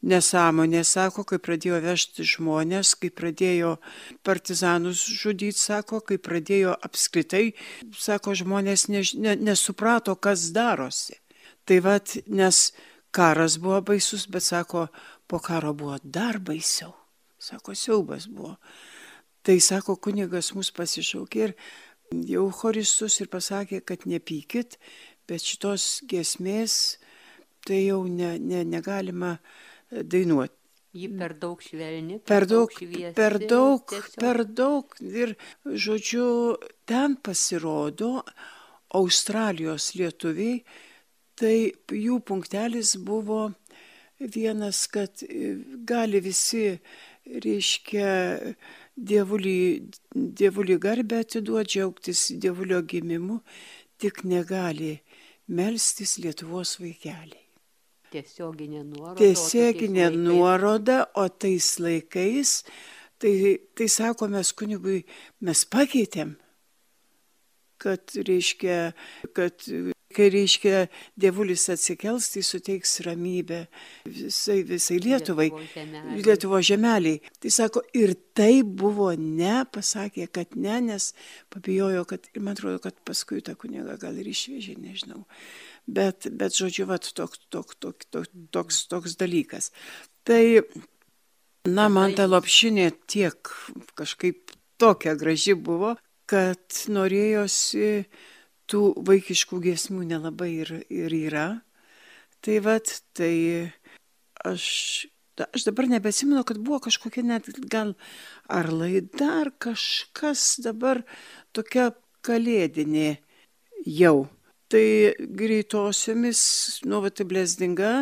nesąmonės, 0.00 0.94
sako, 0.96 1.24
kai 1.28 1.38
pradėjo 1.42 1.80
vežti 1.84 2.24
žmonės, 2.24 2.94
kai 3.00 3.10
pradėjo 3.12 3.74
partizanus 4.24 5.02
žudyti, 5.04 5.58
sako, 5.58 6.00
kai 6.00 6.16
pradėjo 6.16 6.76
apskritai, 6.86 7.50
sako, 7.96 8.34
žmonės 8.38 8.88
ne, 8.88 9.02
ne, 9.20 9.36
nesuprato, 9.50 10.16
kas 10.16 10.50
darosi. 10.56 11.20
Tai 11.68 11.80
vad, 11.84 12.16
nes 12.26 12.70
karas 13.12 13.58
buvo 13.60 13.80
baisus, 13.92 14.26
bet 14.30 14.46
sako, 14.46 14.88
po 15.28 15.38
karo 15.38 15.74
buvo 15.76 15.98
dar 16.02 16.40
baisiau. 16.40 16.94
Sako, 17.40 17.74
siaubas 17.74 18.26
buvo. 18.28 18.56
Tai 19.42 19.56
sako, 19.64 19.96
kunigas 19.96 20.52
mus 20.52 20.68
pasišaukė 20.76 21.44
ir 21.46 21.54
jau 22.10 22.48
choristus 22.54 23.20
ir 23.22 23.30
pasakė, 23.32 23.80
kad 23.86 24.06
nepykit, 24.08 24.78
bet 25.28 25.44
šitos 25.46 26.00
giesmės 26.10 26.98
tai 27.66 27.84
jau 27.86 28.02
ne, 28.08 28.36
ne, 28.38 28.64
negalima 28.64 29.36
dainuoti. 29.90 30.56
Ji 30.90 31.06
per 31.14 31.36
daug 31.38 31.60
švelni, 31.62 32.16
Per 32.26 32.48
daug, 32.50 32.72
šviesi, 32.74 33.14
per 33.14 33.36
daug, 33.38 33.84
tiesiog. 33.92 34.16
per 34.18 34.40
daug. 34.42 34.96
Ir, 35.06 35.36
žodžiu, 35.70 36.24
ten 36.82 37.14
pasirodo 37.22 38.24
Australijos 38.98 39.92
lietuviai, 39.94 40.64
tai 41.38 41.70
jų 41.94 42.18
punktelis 42.26 42.96
buvo 43.06 43.52
vienas, 44.18 44.82
kad 44.90 45.22
e, 45.22 45.54
gali 45.86 46.18
visi, 46.26 46.74
reiškia, 47.30 48.10
dievulį, 48.96 49.90
dievulį 50.14 50.78
garbę 50.82 51.20
atiduoti, 51.24 51.70
džiaugtis 51.78 52.24
dievulio 52.40 52.80
gimimu, 52.82 53.40
tik 53.98 54.24
negali 54.24 55.00
melstis 55.48 56.18
Lietuvos 56.18 56.76
vaikeliai. 56.80 57.46
Tiesioginė 58.10 58.82
nuoroda. 58.84 59.14
o 59.14 59.18
Tiesioginė 59.22 60.08
laikais- 60.10 60.18
nuoroda, 60.24 60.98
o 61.14 61.28
tais 61.28 61.78
laikais, 61.78 62.64
tai, 63.18 63.58
tai 63.74 63.86
sako 63.88 64.26
mes 64.28 64.50
kunigui, 64.52 65.04
mes 65.40 65.64
pakeitėm, 65.64 66.36
kad 67.80 68.18
reiškia, 68.28 68.82
kad 69.36 69.70
kai 70.14 70.26
reiškia 70.32 70.86
dievulis 71.20 71.68
atsikels, 71.72 72.30
tai 72.32 72.42
suteiks 72.46 72.96
ramybę 73.06 73.60
visai, 74.06 74.60
visai 74.66 74.98
Lietuvai. 75.02 75.48
Lietuvos 75.50 75.74
žemeliai. 75.74 76.22
Lietuvo 76.26 76.60
žemeliai. 76.66 77.32
Tai 77.42 77.52
sako, 77.54 77.84
ir 77.96 78.14
tai 78.36 78.62
buvo 78.64 79.10
ne, 79.14 79.60
pasakė, 79.70 80.26
kad 80.34 80.58
ne, 80.58 80.80
nes 80.90 81.10
pabijojo, 81.54 82.04
kad, 82.10 82.26
ir 82.34 82.44
man 82.44 82.58
atrodo, 82.58 82.82
kad 82.82 82.98
paskui 83.06 83.42
tą 83.46 83.54
kunigą 83.60 83.96
gal 84.02 84.18
ir 84.18 84.30
išvežė, 84.30 84.76
nežinau. 84.82 85.24
Bet, 85.90 86.28
bet 86.38 86.58
žodžiu, 86.58 86.88
vat, 86.90 87.06
toks, 87.16 87.46
toks, 87.54 87.78
toks, 87.82 88.10
toks, 88.10 88.34
toks, 88.54 88.84
toks 88.90 89.18
dalykas. 89.20 89.70
Tai, 90.26 90.42
na, 91.70 91.86
man 91.92 92.18
ta 92.18 92.26
lopšinė 92.30 92.90
tiek 93.10 93.54
kažkaip 93.98 94.56
tokia 94.80 95.14
graži 95.18 95.54
buvo, 95.54 95.94
kad 96.30 96.82
norėjosi 96.92 98.04
tų 98.70 98.82
vaikiškų 99.06 99.58
giesmių 99.64 100.04
nelabai 100.12 100.50
ir, 100.62 100.74
ir 100.86 101.14
yra. 101.16 101.48
Tai 102.40 102.58
vad, 102.64 102.92
tai 103.18 103.34
aš, 104.46 104.66
aš 105.50 105.66
dabar 105.66 105.90
nebesimenu, 105.90 106.44
kad 106.46 106.60
buvo 106.62 106.78
kažkokia 106.86 107.24
net 107.26 107.50
gal 107.72 107.96
ar 108.48 108.70
laida, 108.72 109.28
ar 109.42 109.50
kažkas 109.58 110.60
dabar 110.64 111.02
tokia 111.56 111.90
kalėdinė 112.24 113.18
jau. 113.84 114.28
Tai 114.70 114.86
greitosiomis, 115.18 116.40
nu, 116.86 117.00
va, 117.02 117.10
tai 117.10 117.26
blesdinga, 117.26 117.94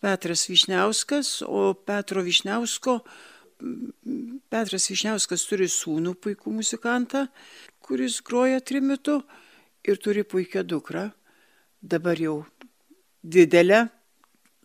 Petras 0.00 0.46
Višniauskas, 0.46 1.40
o 1.42 1.72
Petro 1.74 2.22
Višniausko, 2.22 3.00
Petras 4.52 4.90
Višniauskas 4.90 5.46
turi 5.48 5.68
sūnų 5.70 6.14
puikų 6.22 6.52
muzikantą, 6.58 7.26
kuris 7.80 8.20
groja 8.24 8.60
trimitu 8.60 9.20
ir 9.86 10.00
turi 10.02 10.24
puikią 10.26 10.64
dukrą, 10.66 11.08
dabar 11.82 12.20
jau 12.20 12.40
didelę, 13.24 13.86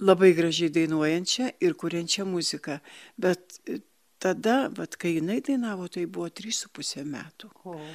labai 0.01 0.33
gražiai 0.37 0.73
dainuojančią 0.73 1.51
ir 1.61 1.77
kuriančią 1.77 2.25
muziką. 2.25 2.79
Bet 3.17 3.59
e, 3.69 3.79
tada, 4.21 4.69
vat, 4.77 4.97
kai 4.97 5.15
jinai 5.19 5.39
dainavo, 5.45 5.87
tai 5.87 6.07
buvo 6.09 6.29
3,5 6.29 7.05
metų. 7.05 7.51
O, 7.65 7.77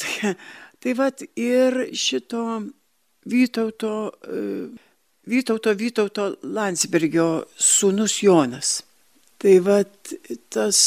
Tai, 0.00 0.34
tai 0.80 0.92
vat 0.96 1.20
ir 1.36 1.74
šito 1.92 2.62
Vytauto, 3.28 4.12
e, 4.24 4.70
Vytauto, 5.28 5.74
Vytauto 5.76 6.30
Landsbergio 6.40 7.26
sūnus 7.52 8.14
Jonas. 8.24 8.78
Tai 9.40 9.56
vat 9.64 10.12
tas 10.52 10.78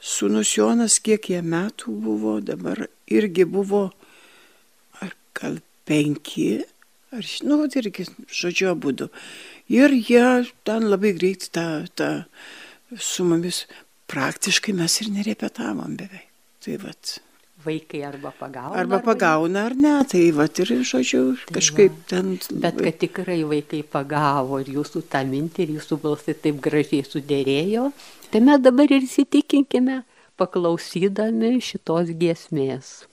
sūnus 0.00 0.54
Jonas, 0.56 0.96
kiek 1.04 1.28
jie 1.28 1.42
metų 1.44 1.92
buvo, 2.04 2.38
dabar 2.40 2.86
irgi 3.12 3.44
buvo, 3.44 3.88
ar 5.02 5.12
gal 5.36 5.58
penki, 5.88 6.62
ar, 7.12 7.28
nu, 7.44 7.60
irgi, 7.68 8.08
žodžiu, 8.32 8.70
abudu. 8.72 9.10
Ir 9.68 9.92
jie 9.92 10.24
ten 10.64 10.88
labai 10.88 11.12
greit 11.18 11.50
tą, 11.52 11.84
tą 11.92 12.10
su 12.96 13.28
mumis, 13.28 13.66
praktiškai 14.08 14.72
mes 14.76 15.00
ir 15.02 15.12
nerepetavom 15.12 15.98
beveik. 16.00 16.24
Tai 16.64 16.80
vat. 16.82 17.18
Vaikai 17.64 18.02
arba 18.04 18.32
pagauna. 18.38 18.76
Arba 18.78 18.98
pagauna 19.02 19.64
ar 19.66 19.74
ne, 19.74 19.94
tai 20.10 20.30
va 20.36 20.46
ir, 20.46 20.72
žodžiu, 20.90 21.22
kažkaip 21.54 21.92
ten. 22.10 22.36
Bet 22.52 22.78
kad 22.78 23.00
tikrai 23.02 23.40
vaikai 23.48 23.82
pagavo 23.82 24.60
ir 24.62 24.70
jūsų 24.78 25.04
tą 25.10 25.24
mintį, 25.26 25.66
ir 25.66 25.74
jūsų 25.78 26.00
balsai 26.04 26.36
taip 26.38 26.62
gražiai 26.64 27.04
sudėrėjo, 27.06 27.90
tai 28.32 28.42
mes 28.46 28.62
dabar 28.62 28.90
ir 28.94 29.06
įsitikinkime, 29.08 30.02
paklausydami 30.38 31.58
šitos 31.64 32.14
giesmės. 32.18 33.08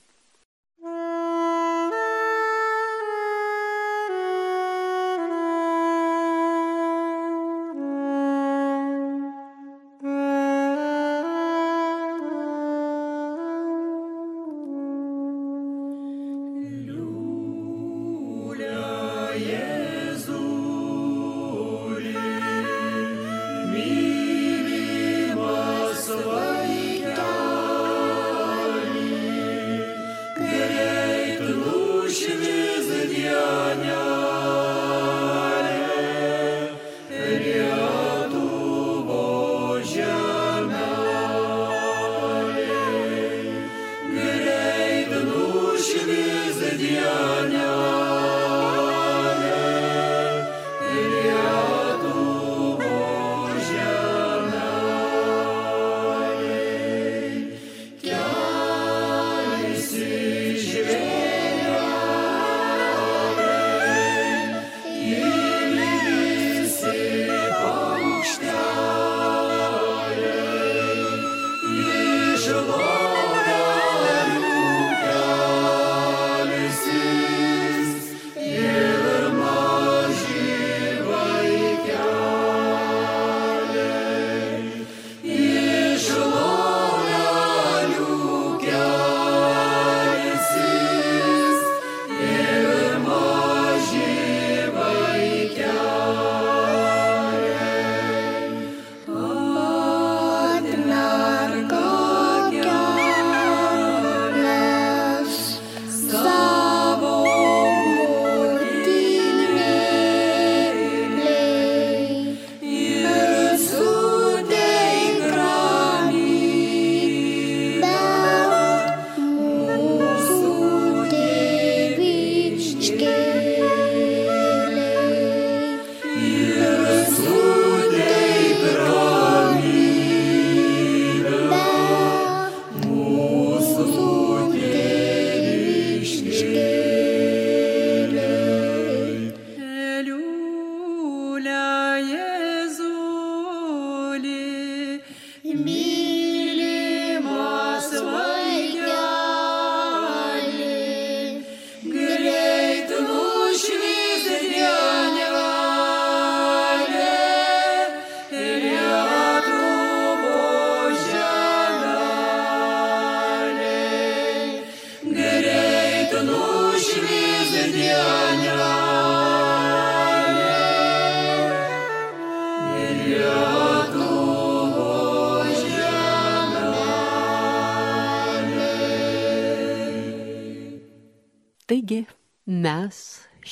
me. 145.56 145.85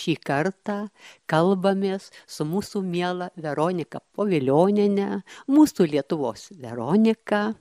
Šį 0.04 0.16
kartą 0.28 0.78
kalbamės 1.32 2.10
su 2.28 2.46
mūsų 2.48 2.84
miela 2.86 3.30
Veronika 3.40 4.02
Povilionienė, 4.18 5.24
mūsų 5.52 5.88
Lietuvos 5.94 6.50
Veronika. 6.60 7.54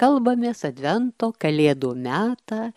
Kalbamės 0.00 0.64
Advento 0.68 1.32
Kalėdų 1.40 1.94
metą, 2.04 2.68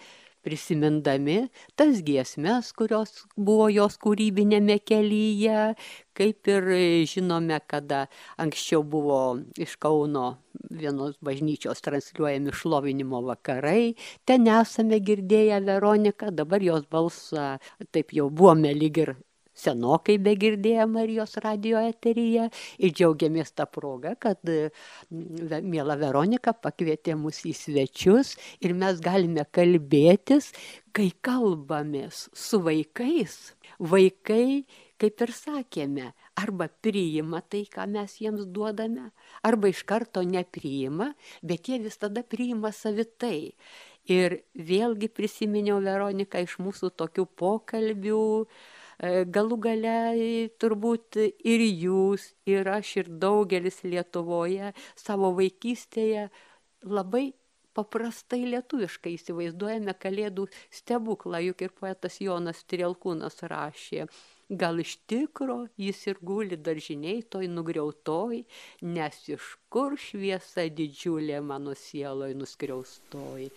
prisimindami 0.48 1.50
tas 1.76 2.00
giesmes, 2.08 2.72
kurios 2.78 3.26
buvo 3.36 3.68
jos 3.74 4.00
kūrybinėme 4.00 4.80
kelyje, 4.88 5.74
kaip 6.18 6.50
ir 6.54 6.70
žinome, 7.12 7.60
kada 7.68 8.06
anksčiau 8.40 8.86
buvo 8.88 9.20
iš 9.60 9.76
Kauno 9.84 10.38
vienos 10.72 11.20
bažnyčios 11.22 11.84
transliuojami 11.86 12.56
šlovinimo 12.56 13.22
vakarai, 13.28 13.94
ten 14.26 14.48
esame 14.48 15.02
girdėję 15.04 15.60
Veroniką, 15.68 16.32
dabar 16.32 16.64
jos 16.64 16.88
balsą 16.90 17.58
taip 17.92 18.16
jau 18.16 18.32
buvome 18.32 18.72
lyg 18.74 19.04
ir 19.04 19.18
senokai 19.58 20.18
begirdėję 20.22 20.86
Marijos 20.92 21.38
radio 21.44 21.82
eteryje 21.90 22.48
ir 22.78 22.94
džiaugiamės 22.94 23.54
tą 23.58 23.66
progą, 23.78 24.14
kad 24.20 24.40
ve- 24.48 25.62
miela 25.62 25.98
Veronika 26.00 26.54
pakvietė 26.54 27.18
mus 27.18 27.44
į 27.46 27.56
svečius 27.58 28.36
ir 28.62 28.76
mes 28.78 29.02
galime 29.04 29.46
kalbėtis, 29.52 30.52
kai 30.94 31.12
kalbamės 31.22 32.28
su 32.34 32.62
vaikais. 32.66 33.36
Vaikai, 33.78 34.64
kaip 34.98 35.22
ir 35.22 35.34
sakėme, 35.36 36.08
arba 36.38 36.68
priima 36.82 37.44
tai, 37.46 37.66
ką 37.70 37.86
mes 37.92 38.16
jiems 38.22 38.48
duodame, 38.54 39.12
arba 39.46 39.70
iš 39.70 39.84
karto 39.90 40.24
nepriima, 40.26 41.12
bet 41.46 41.70
jie 41.70 41.78
vis 41.84 41.98
tada 42.02 42.24
priima 42.24 42.72
savitai. 42.74 43.54
Ir 44.08 44.40
vėlgi 44.56 45.10
prisiminiau 45.12 45.82
Veroniką 45.84 46.40
iš 46.46 46.58
mūsų 46.64 46.94
tokių 46.96 47.28
pokalbių, 47.38 48.24
e, 48.48 48.77
galų 49.00 49.58
gale 49.62 49.98
e, 50.18 50.30
turbūt 50.58 51.20
ir 51.22 51.64
jūs, 51.66 52.32
ir 52.50 52.68
aš, 52.68 52.96
ir 53.04 53.10
daugelis 53.22 53.84
Lietuvoje 53.84 54.74
savo 54.98 55.34
vaikystėje 55.38 56.30
labai 56.82 57.34
paprastai 57.78 58.42
lietuviškai 58.50 59.14
įsivaizduojame 59.20 59.94
kalėdų 60.02 60.48
stebuklą, 60.74 61.44
juk 61.46 61.62
ir 61.68 61.76
poetas 61.78 62.18
Jonas 62.24 62.64
Trielkūnas 62.66 63.44
rašė. 63.52 64.08
Gal 64.50 64.80
iš 64.80 64.96
tikro 65.12 65.66
jis 65.78 66.00
ir 66.08 66.22
guli 66.24 66.58
daržiniai 66.58 67.22
toj 67.28 67.50
nugriautoj, 67.52 68.46
nes 68.96 69.18
iš 69.30 69.58
kur 69.70 69.98
šviesa 70.00 70.70
didžiulė 70.72 71.42
mano 71.44 71.76
sieloj 71.78 72.32
nuskriaustoj. 72.40 73.50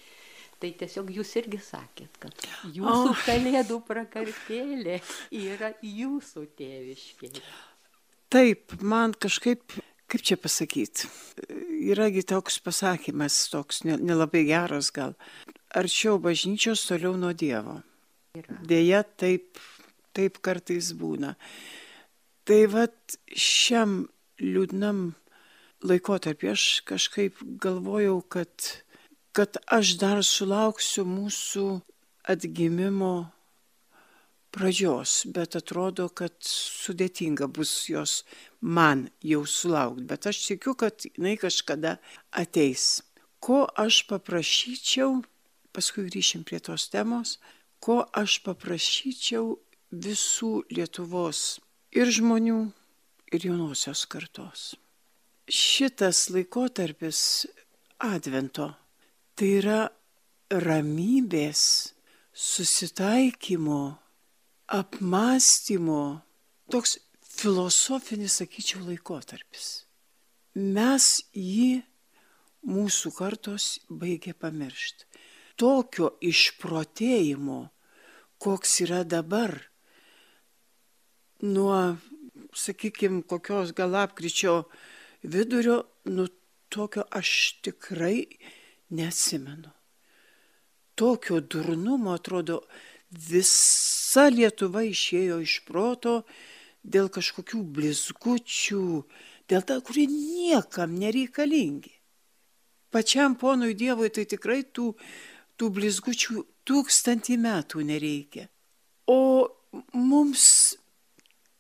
Tai 0.60 0.70
tiesiog 0.76 1.08
jūs 1.14 1.30
irgi 1.40 1.58
sakėt, 1.64 2.16
kad 2.20 2.42
jūsų 2.76 3.14
kalėdų 3.24 3.78
prakartėlė 3.88 4.98
yra 5.32 5.70
jūsų 5.80 6.44
tėviškė. 6.58 7.30
Taip, 8.30 8.76
man 8.84 9.14
kažkaip, 9.16 9.64
kaip 10.10 10.26
čia 10.26 10.36
pasakyti, 10.38 11.08
yragi 11.90 12.22
toks 12.28 12.60
pasakymas, 12.62 13.38
toks 13.50 13.82
ne- 13.88 13.96
nelabai 13.98 14.44
geras 14.46 14.92
gal. 14.94 15.16
Arčiau 15.74 16.18
bažnyčios, 16.22 16.84
toliau 16.86 17.16
nuo 17.16 17.32
Dievo. 17.32 17.80
Yra. 18.36 18.60
Deja, 18.62 19.02
taip, 19.02 19.58
taip 20.14 20.38
kartais 20.44 20.92
būna. 20.94 21.34
Tai 22.44 22.60
vad 22.70 23.16
šiam 23.34 24.04
liūdnam 24.42 25.14
laikotarpį 25.86 26.52
aš 26.52 26.64
kažkaip 26.88 27.40
galvojau, 27.62 28.20
kad, 28.28 28.50
kad 29.32 29.60
aš 29.66 29.96
dar 30.00 30.22
sulauksiu 30.26 31.04
mūsų 31.06 31.66
atgimimo 32.30 33.30
pradžios, 34.50 35.24
bet 35.30 35.54
atrodo, 35.58 36.08
kad 36.08 36.34
sudėtinga 36.42 37.46
bus 37.46 37.72
jos 37.90 38.24
man 38.60 39.08
jau 39.22 39.44
sulaukti. 39.46 40.06
Bet 40.10 40.26
aš 40.30 40.42
tikiu, 40.48 40.74
kad 40.74 41.06
jinai 41.06 41.36
kažkada 41.40 41.98
ateis. 42.30 43.02
Ko 43.40 43.64
aš 43.78 44.02
paprašyčiau, 44.10 45.22
paskui 45.72 46.08
grįšim 46.10 46.44
prie 46.44 46.60
tos 46.60 46.90
temos, 46.92 47.38
ko 47.80 48.02
aš 48.12 48.40
paprašyčiau 48.44 49.54
visų 49.90 50.52
Lietuvos 50.74 51.60
ir 51.96 52.10
žmonių, 52.12 52.60
ir 53.32 53.46
jaunosios 53.46 54.04
kartos. 54.10 54.74
Šitas 55.50 56.28
laikotarpis 56.30 57.46
Advento 58.00 58.68
tai 59.40 59.54
yra 59.56 59.86
ramybės, 60.52 61.60
susitaikymo, 62.36 63.84
apmąstymo, 64.76 66.02
toks 66.68 66.98
filosofinis, 67.24 68.36
sakyčiau, 68.42 68.82
laikotarpis. 68.84 69.70
Mes 70.60 71.06
jį 71.32 71.80
mūsų 72.68 73.14
kartos 73.16 73.70
baigė 73.88 74.36
pamiršti. 74.36 75.08
Tokio 75.56 76.12
išprotėjimo, 76.20 77.62
koks 78.44 78.76
yra 78.84 79.06
dabar, 79.08 79.56
nuo, 81.40 81.80
sakykime, 82.52 83.24
kokios 83.24 83.72
gal 83.72 83.96
lapkričio 83.96 84.66
vidurio, 85.24 85.86
nu 86.12 86.28
tokio 86.68 87.08
aš 87.08 87.60
tikrai 87.64 88.26
neatsimenu. 88.90 89.70
Tokio 90.94 91.40
durnumo 91.40 92.12
atrodo 92.12 92.60
visa 93.10 94.28
Lietuva 94.28 94.82
išėjo 94.86 95.40
iš 95.44 95.60
proto 95.66 96.20
dėl 96.82 97.08
kažkokių 97.12 97.62
blizgučių, 97.76 98.84
dėl 99.50 99.64
to, 99.66 99.80
kurie 99.84 100.06
niekam 100.10 100.94
nereikalingi. 101.00 101.94
Pačiam 102.90 103.36
ponui 103.38 103.76
Dievui 103.78 104.10
tai 104.10 104.26
tikrai 104.26 104.62
tų, 104.64 104.92
tų 105.56 105.70
blizgučių 105.76 106.44
tūkstantį 106.66 107.36
metų 107.38 107.84
nereikia. 107.86 108.48
O 109.10 109.46
mums, 109.94 110.46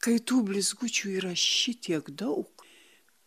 kai 0.02 0.18
tų 0.18 0.42
blizgučių 0.48 1.14
yra 1.20 1.34
šitiek 1.38 2.10
daug, 2.10 2.48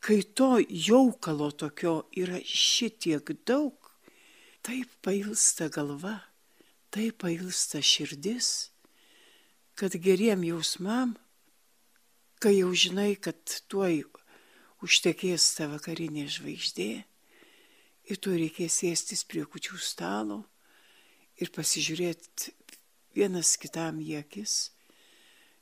kai 0.03 0.19
to 0.23 0.57
jaukalo 0.67 1.51
tokio 1.55 2.03
yra 2.19 2.41
šitiek 2.43 3.31
daug, 3.47 3.82
taip 4.63 4.89
pailsta 5.03 5.67
galva, 5.67 6.21
taip 6.93 7.19
pailsta 7.23 7.81
širdis, 7.83 8.71
kad 9.75 9.95
geriem 9.99 10.45
jausmam, 10.47 11.17
kai 12.39 12.55
jau 12.61 12.71
žinai, 12.71 13.15
kad 13.19 13.39
tuoj 13.67 14.05
užtekės 14.83 15.49
ta 15.57 15.67
vakarinė 15.71 16.29
žvaigždė 16.31 16.91
ir 18.07 18.19
tu 18.23 18.35
reikės 18.35 18.79
sėstis 18.81 19.23
prie 19.27 19.43
kučių 19.43 19.79
stalo 19.79 20.39
ir 21.39 21.51
pasižiūrėti 21.55 22.53
vienas 23.15 23.55
kitam 23.59 23.99
į 24.03 24.21
akis, 24.21 24.71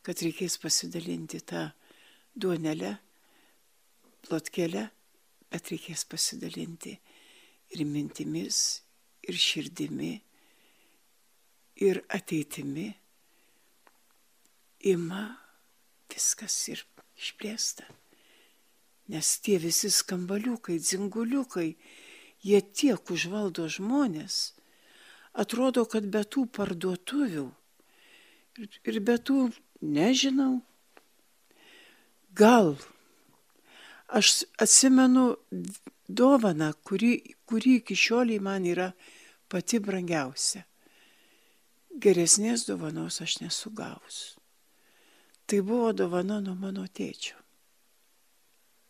kad 0.05 0.21
reikės 0.21 0.59
pasidalinti 0.61 1.41
tą 1.41 1.67
duonelę, 2.37 2.95
plotkelę, 4.25 4.85
bet 5.49 5.73
reikės 5.73 6.05
pasidalinti 6.09 6.95
ir 7.71 7.85
mintimis, 7.87 8.81
ir 9.27 9.38
širdimi, 9.38 10.13
ir 11.81 12.01
ateitimi. 12.10 12.89
Ima 14.91 15.25
viskas 16.10 16.55
ir 16.71 16.81
išplėsta. 17.17 17.86
Nes 19.12 19.27
tie 19.43 19.57
visi 19.62 19.91
skambaliukai, 19.91 20.79
dzinguliukai, 20.81 21.69
jie 22.41 22.62
tiek 22.62 23.12
užvaldo 23.13 23.67
žmonės, 23.69 24.53
atrodo, 25.34 25.86
kad 25.86 26.07
be 26.13 26.23
tų 26.23 26.47
parduotuvių 26.55 27.47
ir, 28.62 28.79
ir 28.88 28.99
be 29.05 29.17
tų, 29.19 29.49
nežinau, 29.81 30.62
gal 32.38 32.75
aš 34.12 34.43
atsimenu 34.60 35.36
dovana, 36.13 36.74
kuri, 36.74 37.36
kuri 37.45 37.78
iki 37.80 37.95
šioliai 37.95 38.39
man 38.43 38.65
yra 38.67 38.91
pati 39.52 39.80
brangiausia. 39.84 40.63
Geresnės 42.02 42.65
dovanos 42.69 43.19
aš 43.24 43.41
nesugavus. 43.41 44.19
Tai 45.45 45.60
buvo 45.67 45.91
dovana 45.93 46.39
nuo 46.39 46.56
mano 46.56 46.86
tėčio. 46.88 47.36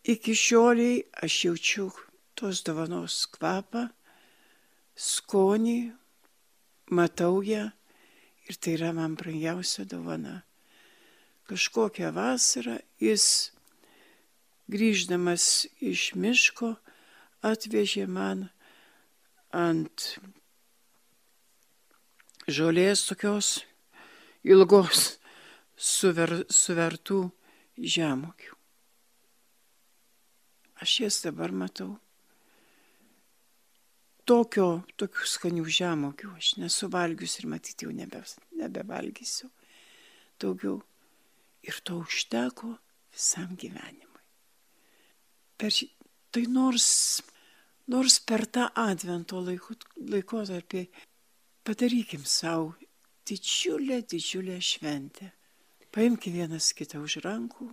Iki 0.02 0.34
šioliai 0.34 1.02
aš 1.22 1.38
jaučiu 1.46 1.88
tos 2.38 2.62
dovanos 2.66 3.24
kvapą, 3.34 3.88
skonį, 4.98 5.92
matau 6.90 7.42
ją 7.46 7.68
ir 8.48 8.58
tai 8.58 8.76
yra 8.76 8.92
man 8.96 9.14
brangiausia 9.18 9.86
dovana. 9.88 10.42
Kažkokią 11.46 12.12
vasarą 12.14 12.78
jis 13.02 13.26
grįždamas 14.70 15.66
iš 15.80 16.12
miško 16.14 16.76
atvežė 17.42 18.06
man 18.06 18.46
ant 19.52 20.06
žolės 22.48 23.04
tokios 23.08 23.58
ilgos 24.42 25.18
suver, 25.76 26.42
suvertų 26.50 27.24
žemogių. 27.78 28.56
Aš 30.82 30.94
jas 31.04 31.20
dabar 31.22 31.52
matau. 31.54 31.92
Tokio, 34.26 34.82
tokių 34.98 35.26
skanių 35.26 35.66
žemogių 35.66 36.30
aš 36.38 36.54
nesu 36.62 36.88
valgius 36.90 37.36
ir 37.40 37.48
matyti 37.50 37.86
jau 37.86 37.94
nebe, 37.94 38.22
nebevalgysiu 38.58 39.50
daugiau. 40.42 40.80
Ir 41.62 41.78
to 41.86 42.00
užteko 42.02 42.72
visam 43.14 43.54
gyvenimui. 43.58 44.22
Per, 45.58 45.74
tai 46.34 46.42
nors, 46.50 47.22
nors 47.90 48.20
per 48.20 48.46
tą 48.46 48.68
advento 48.78 49.40
laikotarpį 49.42 50.84
padarykim 51.66 52.22
savo 52.24 52.74
didžiulę, 53.26 54.02
didžiulę 54.06 54.60
šventę. 54.60 55.32
Paimkim 55.92 56.38
vienas 56.38 56.72
kitą 56.76 57.02
už 57.04 57.20
rankų, 57.26 57.68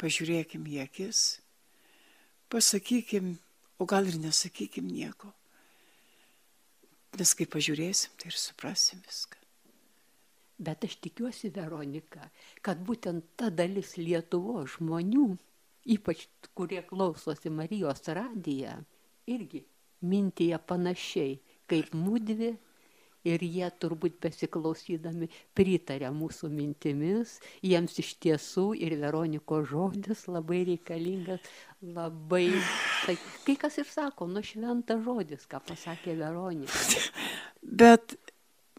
pažiūrėkim 0.00 0.64
į 0.70 0.80
akis 0.86 1.26
pasakykim, 2.48 3.36
o 3.78 3.84
gal 3.84 4.08
ir 4.08 4.16
nesakykim 4.20 4.88
nieko. 4.88 5.32
Nes 7.18 7.34
kai 7.34 7.46
pažiūrėsim, 7.50 8.14
tai 8.20 8.30
ir 8.30 8.38
suprasim 8.38 9.00
viską. 9.04 9.38
Bet 10.58 10.84
aš 10.84 10.96
tikiuosi, 11.04 11.52
Veronika, 11.54 12.28
kad 12.66 12.80
būtent 12.82 13.36
ta 13.38 13.50
dalis 13.54 13.94
Lietuvo 13.98 14.64
žmonių, 14.66 15.28
ypač 15.94 16.26
kurie 16.58 16.82
klausosi 16.86 17.52
Marijos 17.54 18.02
radiją, 18.10 18.74
irgi 19.34 19.64
mintyje 20.00 20.58
panašiai 20.68 21.36
kaip 21.68 21.92
mūdvi 21.96 22.54
ir 23.28 23.42
jie 23.42 23.68
turbūt 23.82 24.18
besiklausydami 24.22 25.28
pritarė 25.56 26.10
mūsų 26.14 26.50
mintimis, 26.52 27.38
jiems 27.64 27.98
iš 28.00 28.14
tiesų 28.22 28.70
ir 28.78 28.94
Veroniko 29.00 29.60
žodis 29.68 30.26
labai 30.30 30.62
reikalingas, 30.68 31.42
labai, 31.82 32.46
tai 33.04 33.18
kai 33.46 33.58
kas 33.60 33.78
ir 33.82 33.90
sako, 33.90 34.30
nu 34.30 34.42
šventa 34.44 34.98
žodis, 35.04 35.46
ką 35.50 35.60
pasakė 35.66 36.16
Veronika. 36.20 37.04
Bet 37.62 38.16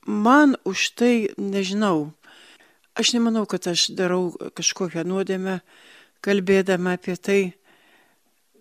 man 0.08 0.56
už 0.66 0.90
tai, 0.98 1.14
nežinau, 1.38 2.12
aš 2.98 3.14
nemanau, 3.18 3.46
kad 3.50 3.68
aš 3.70 3.90
darau 3.96 4.32
kažkokią 4.56 5.06
nuodėmę, 5.08 5.60
kalbėdama 6.26 6.98
apie 6.98 7.16
tai. 7.16 7.42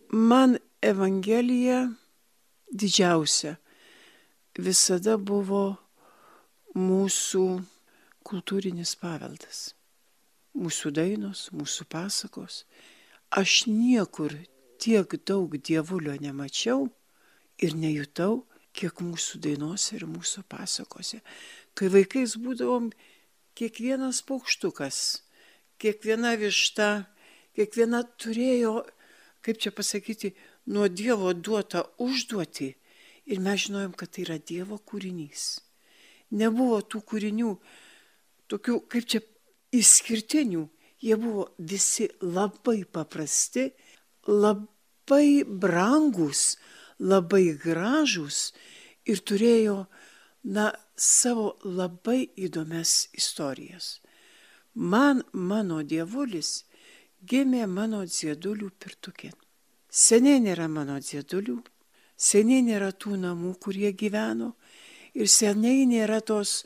Man 0.08 0.56
Evangelija 0.82 1.88
didžiausia 2.70 3.56
visada 4.54 5.16
buvo 5.18 5.72
mūsų 6.78 7.46
kultūrinis 8.22 8.92
paveldas. 9.00 9.72
Mūsų 10.54 10.92
dainos, 10.94 11.48
mūsų 11.50 11.86
pasakos. 11.90 12.60
Aš 13.34 13.64
niekur 13.66 14.36
tiek 14.78 15.16
daug 15.26 15.56
dievulio 15.58 16.14
nemačiau 16.22 16.86
ir 17.58 17.74
nejutau, 17.74 18.44
kiek 18.70 19.02
mūsų 19.02 19.40
dainuose 19.42 19.96
ir 19.96 20.04
mūsų 20.06 20.44
pasakose. 20.46 21.18
Kai 21.74 21.90
vaikais 21.90 22.36
būdavom 22.38 22.92
kiekvienas 23.58 24.22
paukštukas, 24.22 25.24
kiekviena 25.82 26.36
višta, 26.38 27.08
kiekviena 27.58 28.04
turėjo, 28.14 28.84
kaip 29.42 29.58
čia 29.58 29.74
pasakyti, 29.74 30.32
nuo 30.68 30.88
Dievo 30.88 31.32
duotą 31.32 31.84
užduotį 32.04 32.68
ir 33.32 33.40
mes 33.44 33.66
žinojom, 33.66 33.94
kad 33.96 34.12
tai 34.12 34.24
yra 34.26 34.38
Dievo 34.38 34.78
kūrinys. 34.78 35.60
Nebuvo 36.30 36.80
tų 36.84 37.02
kūrinių, 37.08 37.52
tokių 38.52 38.80
kaip 38.92 39.08
čia 39.08 39.22
išskirtinių, 39.72 40.64
jie 41.00 41.16
buvo 41.20 41.48
visi 41.58 42.08
labai 42.20 42.82
paprasti, 42.84 43.70
labai 44.28 45.44
brangus, 45.44 46.58
labai 46.98 47.54
gražus 47.56 48.52
ir 49.08 49.22
turėjo, 49.24 49.86
na, 50.44 50.72
savo 50.98 51.52
labai 51.64 52.28
įdomias 52.36 53.08
istorijas. 53.14 53.98
Man 54.74 55.22
mano 55.32 55.82
dievulis 55.82 56.64
gimė 57.22 57.66
mano 57.66 58.04
dziedulių 58.06 58.70
pirtukė. 58.78 59.30
Seniai 59.88 60.40
nėra 60.44 60.66
mano 60.68 60.98
dziedulių, 61.00 61.62
seniai 62.12 62.60
nėra 62.62 62.90
tų 62.92 63.16
namų, 63.22 63.54
kurie 63.56 63.88
gyveno 63.96 64.52
ir 65.16 65.30
seniai 65.32 65.86
nėra 65.88 66.20
tos 66.20 66.64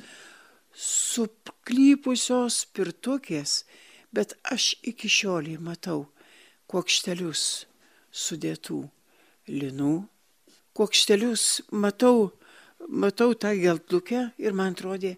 supklypusios 0.74 2.64
pirtukės, 2.74 3.62
bet 4.10 4.34
aš 4.42 4.74
iki 4.82 5.06
šioliai 5.06 5.62
matau 5.62 6.08
kuokštelius 6.66 7.66
sudėtų 8.10 8.82
linų, 9.46 9.94
kuokštelius 10.74 11.62
matau, 11.70 12.32
matau 12.88 13.36
tą 13.38 13.54
geltlukę 13.54 14.32
ir 14.42 14.52
man 14.52 14.74
atrodė, 14.74 15.14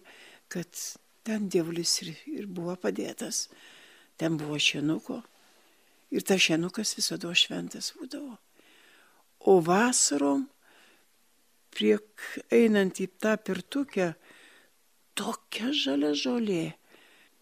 kad 0.47 0.69
ten 1.25 1.49
dievulis 1.49 2.01
ir, 2.05 2.13
ir 2.29 2.45
buvo 2.45 2.75
padėtas, 2.77 3.47
ten 4.21 4.37
buvo 4.37 4.61
šienuko 4.61 5.23
ir 6.15 6.23
tas 6.23 6.41
šienukas 6.47 6.95
visada 6.97 7.33
šventas 7.35 7.91
būdavo. 7.99 8.37
O 9.51 9.59
vasarom, 9.61 10.47
priek 11.75 12.23
einant 12.53 13.01
į 13.03 13.09
tą 13.21 13.35
pirtukę, 13.37 14.13
tokia 15.17 15.73
žalia 15.75 16.13
žolė. 16.17 16.65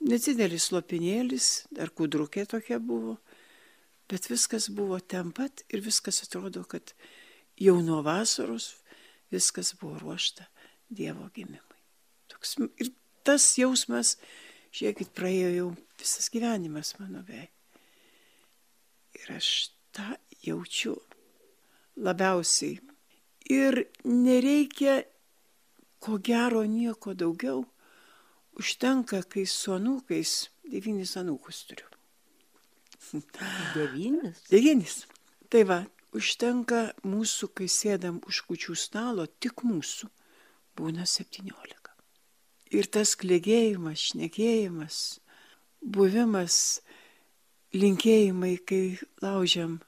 Nedidelis 0.03 0.71
lopinėlis, 0.73 1.67
dar 1.71 1.93
kudrukė 1.95 2.43
tokia 2.49 2.79
buvo, 2.83 3.15
bet 4.11 4.27
viskas 4.27 4.67
buvo 4.73 4.99
ten 4.99 5.31
pat 5.31 5.63
ir 5.71 5.85
viskas 5.85 6.25
atrodo, 6.25 6.65
kad 6.67 6.91
jau 7.55 7.77
nuo 7.79 8.01
vasaros 8.03 8.73
viskas 9.31 9.73
buvo 9.79 10.01
ruošta 10.01 10.49
Dievo 10.93 11.29
gimimui. 11.33 11.79
Toks, 12.29 12.57
ir 12.77 12.91
tas 13.25 13.47
jausmas, 13.57 14.17
žiūrėkit, 14.75 15.13
praėjo 15.15 15.49
jau 15.55 15.67
visas 16.01 16.27
gyvenimas 16.33 16.93
mano 16.99 17.23
beveik. 17.23 17.53
Ir 19.19 19.35
aš 19.37 19.49
tą 19.95 20.15
jaučiu 20.43 20.95
labiausiai. 21.97 22.79
Ir 23.51 23.83
nereikia, 24.07 25.03
ko 26.03 26.17
gero, 26.23 26.63
nieko 26.65 27.13
daugiau. 27.13 27.63
Užtenka, 28.59 29.23
kai 29.25 29.45
su 29.49 29.73
anūkais, 29.73 30.33
devynis 30.69 31.15
anūkus 31.19 31.63
turiu. 31.69 31.89
Devynis? 33.73 34.43
Devynis. 34.49 34.97
Tai 35.49 35.63
va, 35.69 35.79
užtenka 36.15 36.93
mūsų, 37.05 37.49
kai 37.57 37.67
sėdam 37.69 38.21
už 38.29 38.43
kučių 38.47 38.75
stalo, 38.77 39.25
tik 39.27 39.65
mūsų 39.65 40.09
būna 40.77 41.05
septyniolika. 41.09 41.93
Ir 42.73 42.89
tas 42.89 43.13
klėgėjimas, 43.19 44.07
šnekėjimas, 44.09 44.99
buvimas, 45.81 46.81
linkėjimai, 47.73 48.57
kai 48.67 48.97
laužiam 49.23 49.79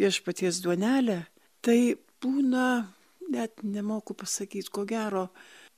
viešpaties 0.00 0.62
duonelę, 0.64 1.22
tai 1.64 1.96
būna, 2.22 2.66
net 3.30 3.62
nemoku 3.62 4.16
pasakyti, 4.16 4.72
ko 4.72 4.86
gero, 4.88 5.28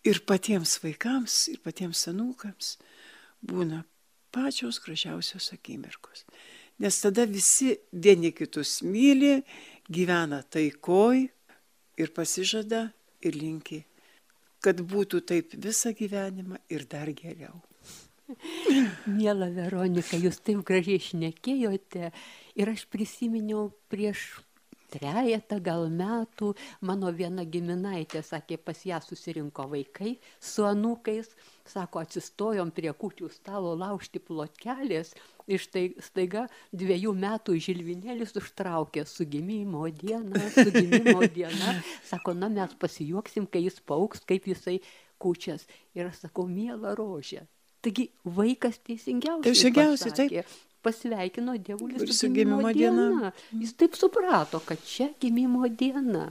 ir 0.06 0.22
patiems 0.26 0.78
vaikams, 0.82 1.46
ir 1.52 1.62
patiems 1.64 2.06
senukams 2.06 2.76
būna 3.42 3.82
pačios 4.32 4.80
gražiausios 4.82 5.52
akimirkos. 5.54 6.24
Nes 6.82 6.98
tada 7.02 7.26
visi 7.28 7.74
vieni 7.92 8.32
kitus 8.34 8.80
myli, 8.82 9.42
gyvena 9.92 10.40
taikoj 10.42 11.26
ir 12.00 12.14
pasižada 12.16 12.88
ir 13.22 13.36
linki, 13.38 13.82
kad 14.62 14.80
būtų 14.80 15.20
taip 15.26 15.54
visą 15.58 15.92
gyvenimą 15.94 16.62
ir 16.72 16.86
dar 16.90 17.10
geriau. 17.12 17.60
Mėla 19.18 19.50
Veronika, 19.54 20.20
jūs 20.20 20.40
taip 20.44 20.64
gražiai 20.68 21.02
šnekėjote 21.02 22.12
ir 22.58 22.72
aš 22.72 22.86
prisiminiau 22.92 23.70
prieš 23.92 24.42
trejetą 24.92 25.58
gal 25.64 25.86
metų 25.92 26.52
mano 26.88 27.10
viena 27.16 27.44
giminaitė 27.48 28.22
sakė 28.26 28.58
pas 28.60 28.82
ją 28.88 29.00
susirinko 29.04 29.66
vaikai 29.72 30.16
su 30.40 30.66
anūkais. 30.68 31.32
Sako 31.72 32.02
atsistojom 32.02 32.72
prie 32.74 32.90
kūčių 32.98 33.30
stalo 33.32 33.76
laužti 33.78 34.20
plotkelės 34.20 35.12
ir 35.46 35.62
štai 35.62 35.84
staiga 36.02 36.48
dviejų 36.74 37.14
metų 37.24 37.56
žilvinėlis 37.68 38.34
užtraukė 38.40 39.06
su 39.08 39.26
gimimo 39.30 39.86
diena 40.02 40.42
su 40.50 40.68
gimimo 40.74 41.22
diena. 41.36 41.78
Sako 42.10 42.36
na 42.36 42.50
mes 42.52 42.76
pasijuoksim 42.82 43.46
kai 43.46 43.64
jis 43.68 43.80
paaugs 43.86 44.26
kaip 44.26 44.50
jisai 44.50 44.80
kūčias. 45.22 45.68
Ir 45.94 46.10
aš 46.10 46.26
sakau 46.26 46.48
miela 46.50 46.96
rože 46.98 47.46
taigi 47.82 48.08
vaikas 48.24 48.78
teisingiausiai 48.86 49.48
Teisingiausiai, 49.50 50.12
taip. 50.18 50.58
pasveikino 50.82 51.54
dievulį 51.58 52.00
Ir 52.02 52.12
su 52.14 52.28
gimimo 52.34 52.72
diena. 52.74 53.06
diena. 53.08 53.32
Jis 53.62 53.74
taip 53.78 53.96
suprato, 53.98 54.60
kad 54.66 54.82
čia 54.86 55.10
gimimo 55.22 55.66
diena. 55.68 56.28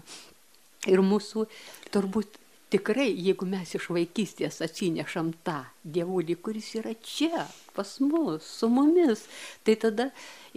Ir 0.89 1.03
mūsų 1.05 1.45
turbūt 1.93 2.39
tikrai, 2.71 3.09
jeigu 3.27 3.45
mes 3.45 3.75
iš 3.77 3.89
vaikystės 3.91 4.61
atsinešam 4.65 5.33
tą 5.45 5.57
dievulį, 5.83 6.37
kuris 6.41 6.69
yra 6.79 6.93
čia, 7.03 7.43
pas 7.75 7.91
mus, 7.99 8.47
su 8.47 8.69
mumis, 8.71 9.25
tai 9.67 9.75
tada 9.75 10.07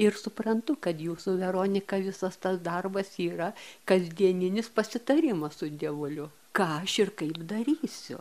ir 0.01 0.15
suprantu, 0.19 0.77
kad 0.81 1.03
jūsų 1.03 1.35
Veronika 1.43 1.99
visas 2.03 2.39
tas 2.39 2.61
darbas 2.63 3.13
yra 3.19 3.51
kasdieninis 3.91 4.71
pasitarimas 4.75 5.59
su 5.61 5.69
dievuliu. 5.69 6.31
Ką 6.55 6.71
aš 6.85 6.99
ir 7.03 7.11
kaip 7.19 7.41
darysiu. 7.51 8.21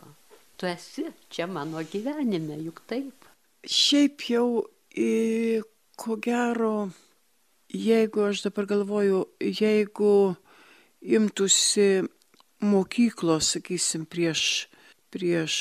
Tu 0.56 0.66
esi 0.70 1.08
čia 1.28 1.46
mano 1.50 1.82
gyvenime, 1.82 2.58
juk 2.62 2.84
taip. 2.86 3.26
Šiaip 3.64 4.22
jau, 4.30 4.46
į, 4.94 5.62
ko 5.98 6.16
gero, 6.22 6.90
jeigu 7.74 8.28
aš 8.28 8.44
dabar 8.46 8.68
galvoju, 8.70 9.24
jeigu 9.40 10.14
imtųsi 11.02 12.04
mokyklos, 12.64 13.54
sakysim, 13.56 14.06
prieš, 14.06 14.68
prieš 15.12 15.56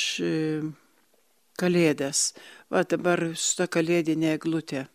kalėdas, 1.60 2.34
va 2.72 2.84
dabar 2.86 3.32
su 3.34 3.58
ta 3.60 3.68
kalėdinė 3.72 4.36
eglutė, 4.38 4.86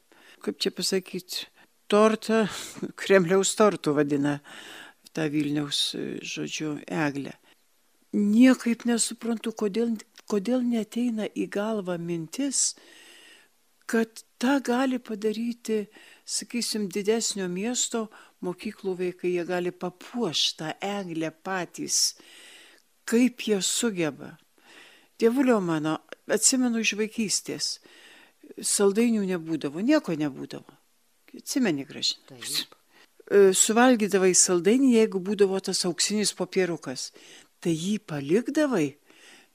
kaip 0.44 0.62
čia 0.62 0.72
pasakyti, 0.74 1.48
tortą, 1.90 2.44
Kremliaus 3.00 3.54
tortų 3.58 3.96
vadina 3.98 4.38
tą 5.16 5.26
Vilniaus, 5.32 5.92
žodžiu, 6.22 6.78
eglę. 6.86 7.34
Niekaip 8.16 8.86
nesuprantu, 8.88 9.52
kodėl, 9.52 9.98
kodėl 10.30 10.62
neteina 10.64 11.28
į 11.28 11.48
galvą 11.52 11.98
mintis, 12.00 12.72
kad 13.88 14.22
tą 14.40 14.58
gali 14.64 14.98
padaryti, 14.98 15.86
sakysim, 16.24 16.88
didesnio 16.92 17.48
miesto 17.52 18.06
mokyklų 18.44 18.94
vaikai, 19.02 19.34
jie 19.36 19.44
gali 19.48 19.72
papuošti 19.72 20.58
tą 20.60 20.72
eglę 20.84 21.30
patys, 21.44 22.16
kaip 23.08 23.44
jie 23.48 23.60
sugeba. 23.64 24.36
Dievulio 25.18 25.58
mano, 25.60 25.98
atsimenu 26.30 26.84
iš 26.84 26.94
vaikystės, 27.00 27.78
saldainių 28.62 29.24
nebūdavo, 29.34 29.82
nieko 29.82 30.14
nebūdavo. 30.16 30.76
Atsimeni. 31.36 31.84
E, 31.88 33.40
Suvalgydavai 33.52 34.30
saldainį, 34.36 34.94
jeigu 35.00 35.20
būdavo 35.24 35.58
tas 35.60 35.82
auksinis 35.88 36.32
popierukas, 36.38 37.10
tai 37.64 37.74
jį 37.74 37.98
palikdavai, 38.08 38.88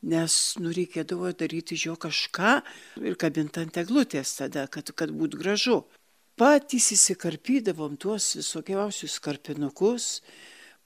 nes 0.03 0.37
nu 0.59 0.73
reikėdavo 0.75 1.31
daryti 1.39 1.77
iš 1.77 1.85
jo 1.87 1.97
kažką 1.99 2.55
ir 3.03 3.17
kabinti 3.19 3.63
ant 3.63 3.77
eglutės 3.79 4.35
tada, 4.39 4.67
kad, 4.67 4.91
kad 4.95 5.13
būtų 5.15 5.39
gražu. 5.39 5.83
Patys 6.39 6.89
įsikarpydavom 6.95 7.95
tuos 8.01 8.31
visokiausius 8.39 9.19
karpinukus, 9.21 10.23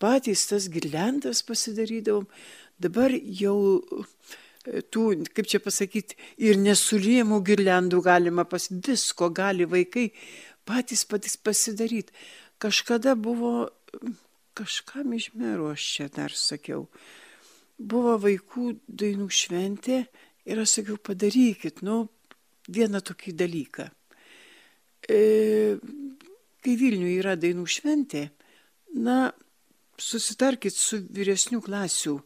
patys 0.02 0.44
tas 0.50 0.68
girlendas 0.70 1.42
pasidarydavom. 1.48 2.28
Dabar 2.78 3.16
jau 3.16 3.58
e, 3.80 4.84
tų, 4.92 5.06
kaip 5.34 5.48
čia 5.50 5.62
pasakyti, 5.64 6.20
ir 6.44 6.60
nesulėjimų 6.62 7.40
girlendų 7.48 8.04
galima 8.06 8.46
pas 8.46 8.68
visko 8.70 9.32
gali 9.34 9.66
vaikai 9.66 10.12
patys 10.68 11.06
patys 11.08 11.38
pasidaryti. 11.40 12.14
Kažkada 12.60 13.16
buvo, 13.16 13.70
kažkam 14.58 15.14
iš 15.18 15.32
merų 15.38 15.72
aš 15.74 15.88
čia 15.96 16.08
dar 16.14 16.34
sakiau, 16.34 16.88
buvo 17.78 18.16
vaikų 18.22 18.72
dainų 18.88 19.30
šventė 19.30 20.04
ir 20.48 20.62
aš 20.64 20.80
sakiau, 20.80 20.98
padarykit, 20.98 21.84
nu, 21.86 22.08
vieną 22.68 23.02
tokį 23.06 23.34
dalyką. 23.38 23.88
E, 25.08 25.20
kai 26.64 26.76
Vilniuje 26.80 27.20
yra 27.22 27.36
dainų 27.40 27.68
šventė, 27.70 28.28
na, 28.98 29.32
susitarkit 29.98 30.76
su 30.76 31.02
vyresnių 31.14 31.62
klasių 31.66 32.18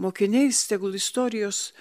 mokiniais, 0.00 0.64
tegul 0.70 0.96
istorijos 0.98 1.70
e, 1.70 1.72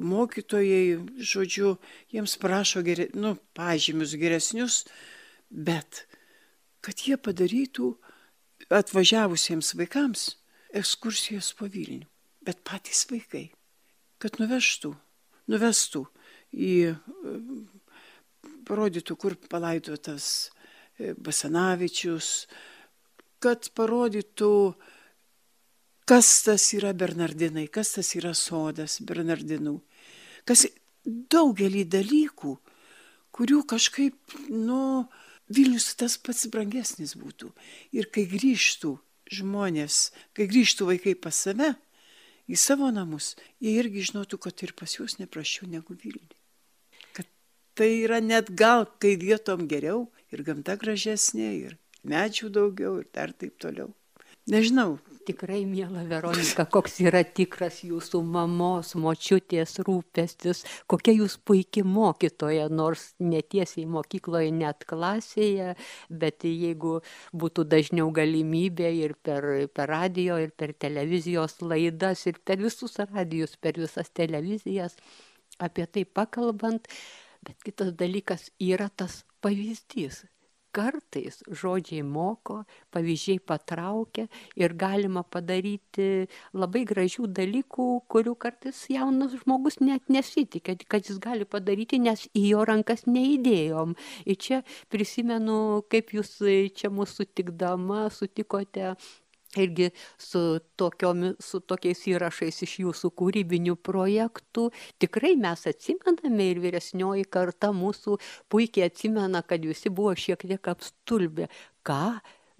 mokytojai, 0.00 0.98
žodžiu, 1.18 1.76
jiems 2.14 2.38
prašo 2.40 2.84
geri, 2.86 3.10
nu, 3.14 3.36
pažymius 3.56 4.16
geresnius, 4.20 4.82
bet 5.50 6.06
kad 6.82 6.98
jie 7.06 7.18
padarytų 7.20 7.92
atvažiavusiems 8.72 9.74
vaikams 9.78 10.28
ekskursijas 10.72 11.52
po 11.58 11.68
Vilnių, 11.68 12.06
bet 12.44 12.62
patys 12.64 13.04
vaikai, 13.10 13.50
kad 14.22 14.38
nuvežtų, 14.40 14.94
nuvestų 15.52 16.06
į, 16.52 16.74
parodytų, 18.68 19.16
kur 19.18 19.36
palaidotas 19.50 20.26
e, 20.98 21.12
Basanavičius, 21.14 22.46
kad 23.42 23.68
parodytų, 23.76 24.52
kas 26.08 26.30
tas 26.46 26.68
yra 26.76 26.92
Bernardinai, 26.94 27.66
kas 27.72 27.96
tas 27.96 28.14
yra 28.18 28.34
sodas 28.38 29.00
Bernardinų, 29.06 29.78
kas 30.48 30.66
daugelį 31.04 31.84
dalykų, 31.90 32.54
kurių 33.32 33.62
kažkaip, 33.68 34.36
nu, 34.50 35.08
Vilnius 35.52 35.92
tas 35.98 36.16
pats 36.18 36.46
brangesnis 36.52 37.14
būtų. 37.18 37.50
Ir 37.96 38.08
kai 38.14 38.24
grįžtų 38.30 38.96
žmonės, 39.32 40.10
kai 40.36 40.48
grįžtų 40.50 40.88
vaikai 40.92 41.14
pas 41.18 41.36
save, 41.46 41.72
į 42.50 42.58
savo 42.58 42.90
namus, 42.92 43.34
jie 43.62 43.76
irgi 43.80 44.04
žinotų, 44.10 44.40
kad 44.46 44.64
ir 44.66 44.74
pas 44.78 44.96
juos 44.98 45.18
neprašiau 45.20 45.68
negu 45.70 45.96
Vilniui. 45.96 46.40
Kad 47.16 47.28
tai 47.78 47.90
yra 48.02 48.20
net 48.24 48.52
gal, 48.58 48.86
kai 49.00 49.14
vietom 49.20 49.68
geriau 49.70 50.08
ir 50.32 50.44
gamta 50.46 50.76
gražesnė, 50.80 51.50
ir 51.68 51.78
medžių 52.08 52.50
daugiau, 52.52 52.98
ir 53.00 53.08
dar 53.14 53.32
taip 53.32 53.58
toliau. 53.62 53.92
Nežinau, 54.50 54.98
Tikrai, 55.22 55.64
miela 55.70 56.02
Veronika, 56.08 56.64
koks 56.66 56.96
yra 57.04 57.20
tikras 57.22 57.76
jūsų 57.86 58.18
mamos, 58.26 58.88
močiutės 58.98 59.76
rūpestis, 59.86 60.64
kokia 60.90 61.14
jūs 61.14 61.36
puikiai 61.46 61.86
mokytoja, 61.86 62.64
nors 62.72 63.04
netiesiai 63.22 63.84
mokykloje, 63.86 64.50
net 64.56 64.82
klasėje, 64.90 65.76
bet 66.10 66.48
jeigu 66.48 66.96
būtų 67.38 67.66
dažniau 67.70 68.10
galimybė 68.14 68.90
ir 68.98 69.14
per, 69.22 69.46
per 69.70 69.92
radio, 69.94 70.40
ir 70.42 70.50
per 70.58 70.74
televizijos 70.74 71.60
laidas, 71.62 72.26
ir 72.26 72.42
per 72.42 72.58
visus 72.64 72.98
radijus, 73.04 73.54
per 73.62 73.78
visas 73.78 74.10
televizijas, 74.10 74.98
apie 75.62 75.86
tai 75.86 76.02
pakalbant, 76.04 76.90
bet 77.46 77.62
kitas 77.62 77.94
dalykas 77.94 78.50
yra 78.58 78.90
tas 78.90 79.22
pavyzdys 79.44 80.24
kartais 80.74 81.40
žodžiai 81.48 82.02
moko, 82.06 82.62
pavyzdžiai 82.94 83.40
patraukia 83.46 84.26
ir 84.58 84.74
galima 84.78 85.22
padaryti 85.22 86.26
labai 86.56 86.84
gražių 86.88 87.28
dalykų, 87.38 87.88
kurių 88.12 88.34
kartais 88.44 88.80
jaunas 88.92 89.36
žmogus 89.42 89.80
net 89.84 90.08
nesitikė, 90.12 90.76
kad 90.88 91.08
jis 91.08 91.20
gali 91.22 91.48
padaryti, 91.48 92.00
nes 92.02 92.26
į 92.32 92.46
jo 92.52 92.66
rankas 92.68 93.06
neįdėjom. 93.06 93.96
Ir 94.26 94.40
čia 94.40 94.62
prisimenu, 94.92 95.82
kaip 95.92 96.14
jūs 96.16 96.38
čia 96.76 96.92
mūsų 96.92 97.28
tikdama 97.36 98.06
sutikote 98.12 98.94
irgi 99.56 99.90
su, 100.18 100.60
tokiomi, 100.76 101.34
su 101.40 101.60
tokiais 101.60 102.04
įrašais 102.12 102.62
iš 102.66 102.76
jūsų 102.84 103.12
kūrybinių 103.18 103.76
projektų. 103.76 104.68
Tikrai 105.02 105.34
mes 105.40 105.66
atsimename 105.70 106.50
ir 106.52 106.62
vyresnioji 106.62 107.26
karta 107.30 107.72
mūsų 107.76 108.18
puikiai 108.52 108.88
atsimena, 108.90 109.42
kad 109.42 109.64
visi 109.66 109.92
buvo 109.92 110.14
šiek 110.16 110.46
tiek 110.48 110.72
apstulbę. 110.74 111.50
Ką? 111.86 112.04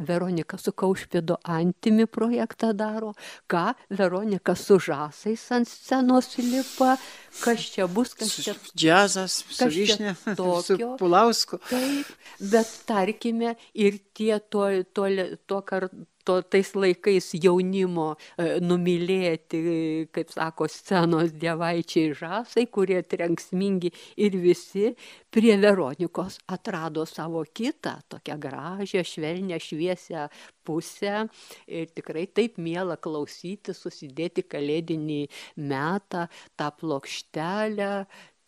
Veronika 0.02 0.58
su 0.58 0.72
Kaušpėdo 0.72 1.38
antimi 1.48 2.06
projektą 2.10 2.72
daro, 2.76 3.12
ką 3.50 3.72
Veronika 3.92 4.54
su 4.58 4.78
žasais 4.82 5.44
ant 5.54 5.68
scenos 5.68 6.32
lipa, 6.38 6.96
kas 7.42 7.66
čia 7.74 7.86
bus, 7.86 8.14
kas 8.18 8.34
čia 8.44 8.54
džiazas, 8.72 9.42
su 9.48 9.68
vyšnė, 9.72 10.14
su? 10.66 10.78
Pulausku. 11.00 11.60
Taip, 11.70 12.12
bet 12.52 12.72
tarkime 12.88 13.56
ir 13.74 14.00
tie 14.16 14.38
to, 14.40 14.68
to, 14.94 15.08
to, 15.46 15.60
kar, 15.68 15.88
to 16.24 16.40
tais 16.42 16.72
laikais 16.74 17.32
jaunimo 17.42 18.12
e, 18.14 18.58
numylėti, 18.62 19.58
e, 19.58 20.06
kaip 20.14 20.32
sako, 20.34 20.68
scenos 20.70 21.34
dievaičiai 21.42 22.14
žasai, 22.18 22.66
kurie 22.72 23.00
trenksmingi 23.02 23.92
ir 24.22 24.38
visi 24.42 24.92
prie 25.32 25.56
Veronikos 25.60 26.38
atrado 26.52 27.06
savo 27.08 27.44
kitą, 27.44 27.96
tokią 28.12 28.38
gražią, 28.40 29.04
švelnę, 29.06 29.58
šviesią 29.62 30.28
pusę. 30.64 31.26
Ir 31.66 31.88
tikrai 31.96 32.26
taip 32.28 32.58
miela 32.62 32.98
klausyti, 33.00 33.74
susidėti 33.74 34.44
kalėdinį 34.46 35.22
metą, 35.56 36.26
tą 36.58 36.68
plokštelę, 36.78 37.92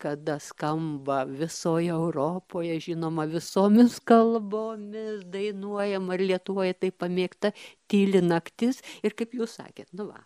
kada 0.05 0.37
skamba 0.39 1.23
visoje 1.25 1.89
Europoje, 1.89 2.79
žinoma, 2.87 3.25
visomis 3.25 3.97
kalbomis 4.11 5.25
dainuojama 5.33 6.13
ir 6.19 6.21
Lietuvoje 6.29 6.73
tai 6.77 6.91
pamėgta 6.93 7.49
tyli 7.89 8.21
naktis 8.21 8.75
ir 9.01 9.11
kaip 9.17 9.33
jūs 9.39 9.57
sakėt, 9.57 9.89
nu 9.97 10.03
va. 10.11 10.21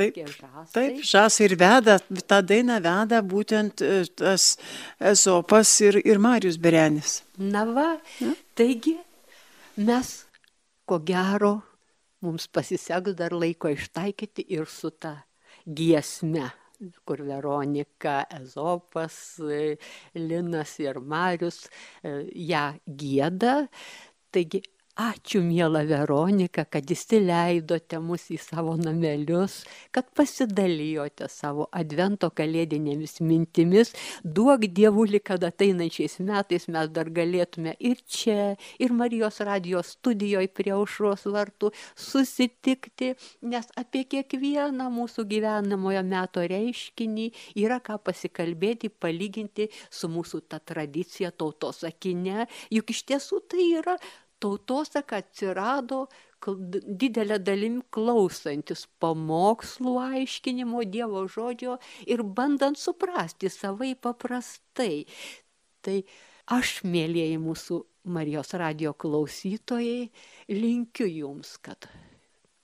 Taip, 0.02 0.18
taip, 0.74 1.02
žasai 1.06 1.47
ir 1.47 1.56
veda, 1.60 1.97
tą 2.28 2.41
dainą 2.45 2.80
veda 2.84 3.22
būtent 3.22 3.84
e, 3.86 4.04
tas 4.18 4.56
Ezopas 5.12 5.74
ir, 5.86 5.99
ir 6.06 6.22
Marius 6.22 6.58
Berenis. 6.62 7.22
Na 7.38 7.66
va, 7.70 7.89
taigi 8.58 8.97
mes, 9.78 10.14
ko 10.89 10.99
gero, 11.06 11.54
mums 12.26 12.47
pasiseks 12.52 13.16
dar 13.18 13.36
laiko 13.36 13.72
ištaikyti 13.72 14.45
ir 14.58 14.68
su 14.70 14.91
ta 14.91 15.16
giesme, 15.66 16.49
kur 17.06 17.22
Veronika, 17.26 18.26
Ezopas, 18.41 19.16
e, 19.45 19.78
Linas 20.18 20.78
ir 20.82 20.99
Marius 20.99 21.68
e, 22.04 22.22
ją 22.49 22.68
gėda. 22.88 23.56
Taigi, 24.32 24.64
ačiū, 25.00 25.42
miela 25.44 25.84
Veronika, 25.88 26.66
kad 26.66 26.89
įsileidote 26.92 28.00
mus 28.04 28.28
į 28.34 28.38
savo 28.42 28.74
namelius, 28.80 29.62
kad 29.96 30.10
pasidalijote 30.18 31.28
savo 31.32 31.68
advento 31.72 32.30
kalėdinėmis 32.36 33.22
mintimis. 33.24 33.94
Duok 34.24 34.68
dievulį, 34.68 35.22
kad 35.24 35.44
ateinančiais 35.48 36.20
metais 36.20 36.68
mes 36.68 36.89
dar 36.92 37.10
galėtume 37.10 37.76
ir 37.80 38.02
čia, 38.06 38.56
ir 38.80 38.96
Marijos 38.96 39.39
radijos 39.46 39.94
studijoje 39.96 40.52
prie 40.52 40.74
aušros 40.76 41.26
vartų 41.26 41.72
susitikti, 41.96 43.14
nes 43.42 43.72
apie 43.80 44.04
kiekvieną 44.12 44.89
mūsų 44.92 45.26
gyvenamojo 45.32 46.04
meto 46.08 46.44
reiškinį 46.44 47.30
yra 47.64 47.80
ką 47.80 47.98
pasikalbėti, 48.04 48.92
palyginti 48.92 49.70
su 49.89 50.12
mūsų 50.12 50.44
ta 50.52 50.60
tradicija 50.60 51.32
tautosakine, 51.32 52.48
juk 52.72 52.92
iš 52.92 53.06
tiesų 53.08 53.42
tai 53.52 53.72
yra 53.80 53.98
tautosaka 54.42 55.22
atsirado 55.22 56.06
didelė 56.42 57.38
dalim 57.39 57.82
klausantis 57.94 58.88
pamokslų 59.04 59.94
aiškinimo 60.02 60.84
Dievo 60.89 61.28
žodžio 61.30 61.78
ir 62.10 62.24
bandant 62.24 62.80
suprasti 62.82 63.52
savai 63.54 63.94
paprastai. 63.96 65.06
Tai 65.86 65.98
aš, 66.58 66.82
mėlyjeji 66.84 67.38
mūsų 67.42 67.82
Marijos 68.10 68.56
radio 68.58 68.96
klausytojai, 68.98 70.10
linkiu 70.50 71.06
jums, 71.06 71.60
kad 71.62 71.86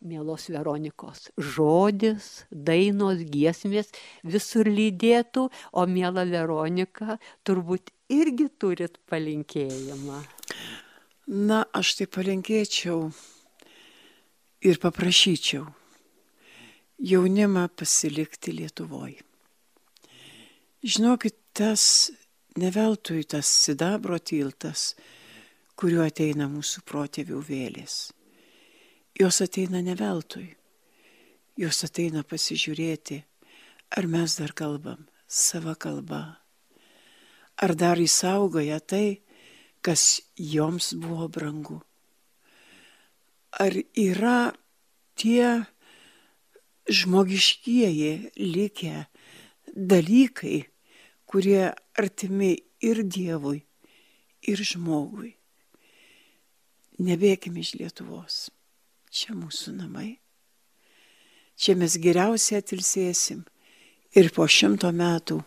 mielos 0.02 0.48
Veronikos 0.50 1.28
žodis, 1.38 2.48
dainos, 2.50 3.22
giesmės 3.22 3.94
visur 4.26 4.66
lydėtų, 4.66 5.46
o 5.78 5.86
miela 5.86 6.26
Veronika 6.26 7.20
turbūt 7.46 7.94
irgi 8.10 8.50
turit 8.58 8.98
palinkėjimą. 9.10 10.24
Na, 11.28 11.66
aš 11.76 11.98
tai 12.00 12.06
palinkėčiau 12.08 13.10
ir 14.64 14.80
paprašyčiau 14.80 15.66
jaunimą 17.04 17.68
pasilikti 17.76 18.54
Lietuvoje. 18.56 19.20
Žinokit, 20.88 21.36
tas 21.52 22.12
neveltui 22.58 23.26
tas 23.28 23.50
sidabro 23.66 24.18
tiltas, 24.24 24.96
kuriuo 25.76 26.06
ateina 26.08 26.48
mūsų 26.48 26.86
protėvių 26.88 27.42
vėlės. 27.44 27.98
Jos 29.20 29.42
ateina 29.44 29.82
neveltui. 29.84 30.48
Jos 31.58 31.84
ateina 31.84 32.24
pasižiūrėti, 32.24 33.20
ar 33.98 34.08
mes 34.08 34.38
dar 34.40 34.54
kalbam 34.54 35.08
savo 35.28 35.74
kalbą. 35.76 36.38
Ar 37.58 37.74
dar 37.76 37.98
įsaugoja 37.98 38.80
tai, 38.80 39.20
kas 39.88 40.22
joms 40.36 40.92
buvo 41.00 41.30
brangu. 41.32 41.80
Ar 43.56 43.72
yra 43.96 44.52
tie 45.16 45.64
žmogiškieji 46.92 48.12
likę 48.36 49.06
dalykai, 49.72 50.68
kurie 51.24 51.72
artimi 51.96 52.52
ir 52.84 53.00
Dievui, 53.08 53.64
ir 54.44 54.68
žmogui. 54.74 55.38
Nebėkime 57.00 57.64
iš 57.64 57.78
Lietuvos. 57.80 58.44
Čia 59.08 59.40
mūsų 59.40 59.78
namai. 59.80 60.18
Čia 61.56 61.80
mes 61.80 61.96
geriausiai 61.96 62.60
atilsėsim. 62.60 63.46
Ir 64.20 64.34
po 64.36 64.52
šimto 64.52 64.92
metų, 64.92 65.40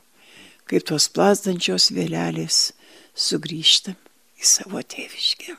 kaip 0.64 0.86
tos 0.88 1.12
plasdančios 1.12 1.90
vėlelės, 1.92 2.70
sugrįžtam 3.12 3.98
į 4.40 4.48
savo 4.48 4.80
tėviškę. 4.80 5.56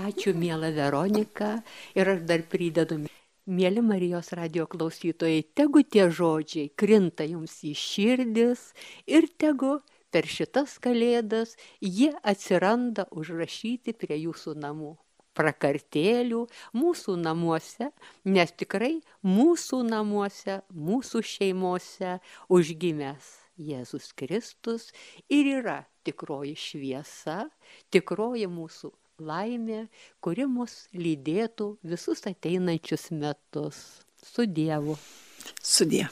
Ačiū, 0.00 0.32
mėla 0.32 0.70
Veronika. 0.72 1.58
Ir 1.92 2.08
aš 2.14 2.22
dar 2.28 2.44
pridedu. 2.48 3.02
Mėly 3.44 3.82
Marijos 3.84 4.30
radio 4.38 4.64
klausytojai, 4.70 5.42
tegu 5.58 5.82
tie 5.82 6.06
žodžiai 6.08 6.70
krinta 6.78 7.26
jums 7.26 7.58
į 7.66 7.74
širdis 7.76 8.62
ir 9.10 9.26
tegu 9.36 9.80
per 10.14 10.28
šitas 10.30 10.78
kalėdas 10.80 11.56
jie 11.82 12.12
atsiranda 12.22 13.08
užrašyti 13.10 13.96
prie 13.98 14.20
jūsų 14.22 14.56
namų. 14.62 14.94
Prakartėlių 15.36 16.46
mūsų 16.76 17.18
namuose, 17.18 17.90
nes 18.24 18.56
tikrai 18.56 18.94
mūsų 19.26 19.82
namuose, 19.90 20.60
mūsų 20.70 21.24
šeimose 21.34 22.18
užgimęs 22.52 23.41
Jėzus 23.60 24.12
Kristus 24.16 24.90
ir 25.28 25.48
yra 25.58 25.82
tikroji 26.06 26.56
šviesa, 26.58 27.44
tikroji 27.92 28.48
mūsų 28.50 28.92
laimė, 29.22 29.86
kuri 30.24 30.48
mus 30.48 30.86
lydėtų 30.96 31.76
visus 31.84 32.24
ateinančius 32.30 33.10
metus. 33.14 33.84
Su 34.22 34.46
Dievu. 34.46 34.96
Sudie. 35.62 36.06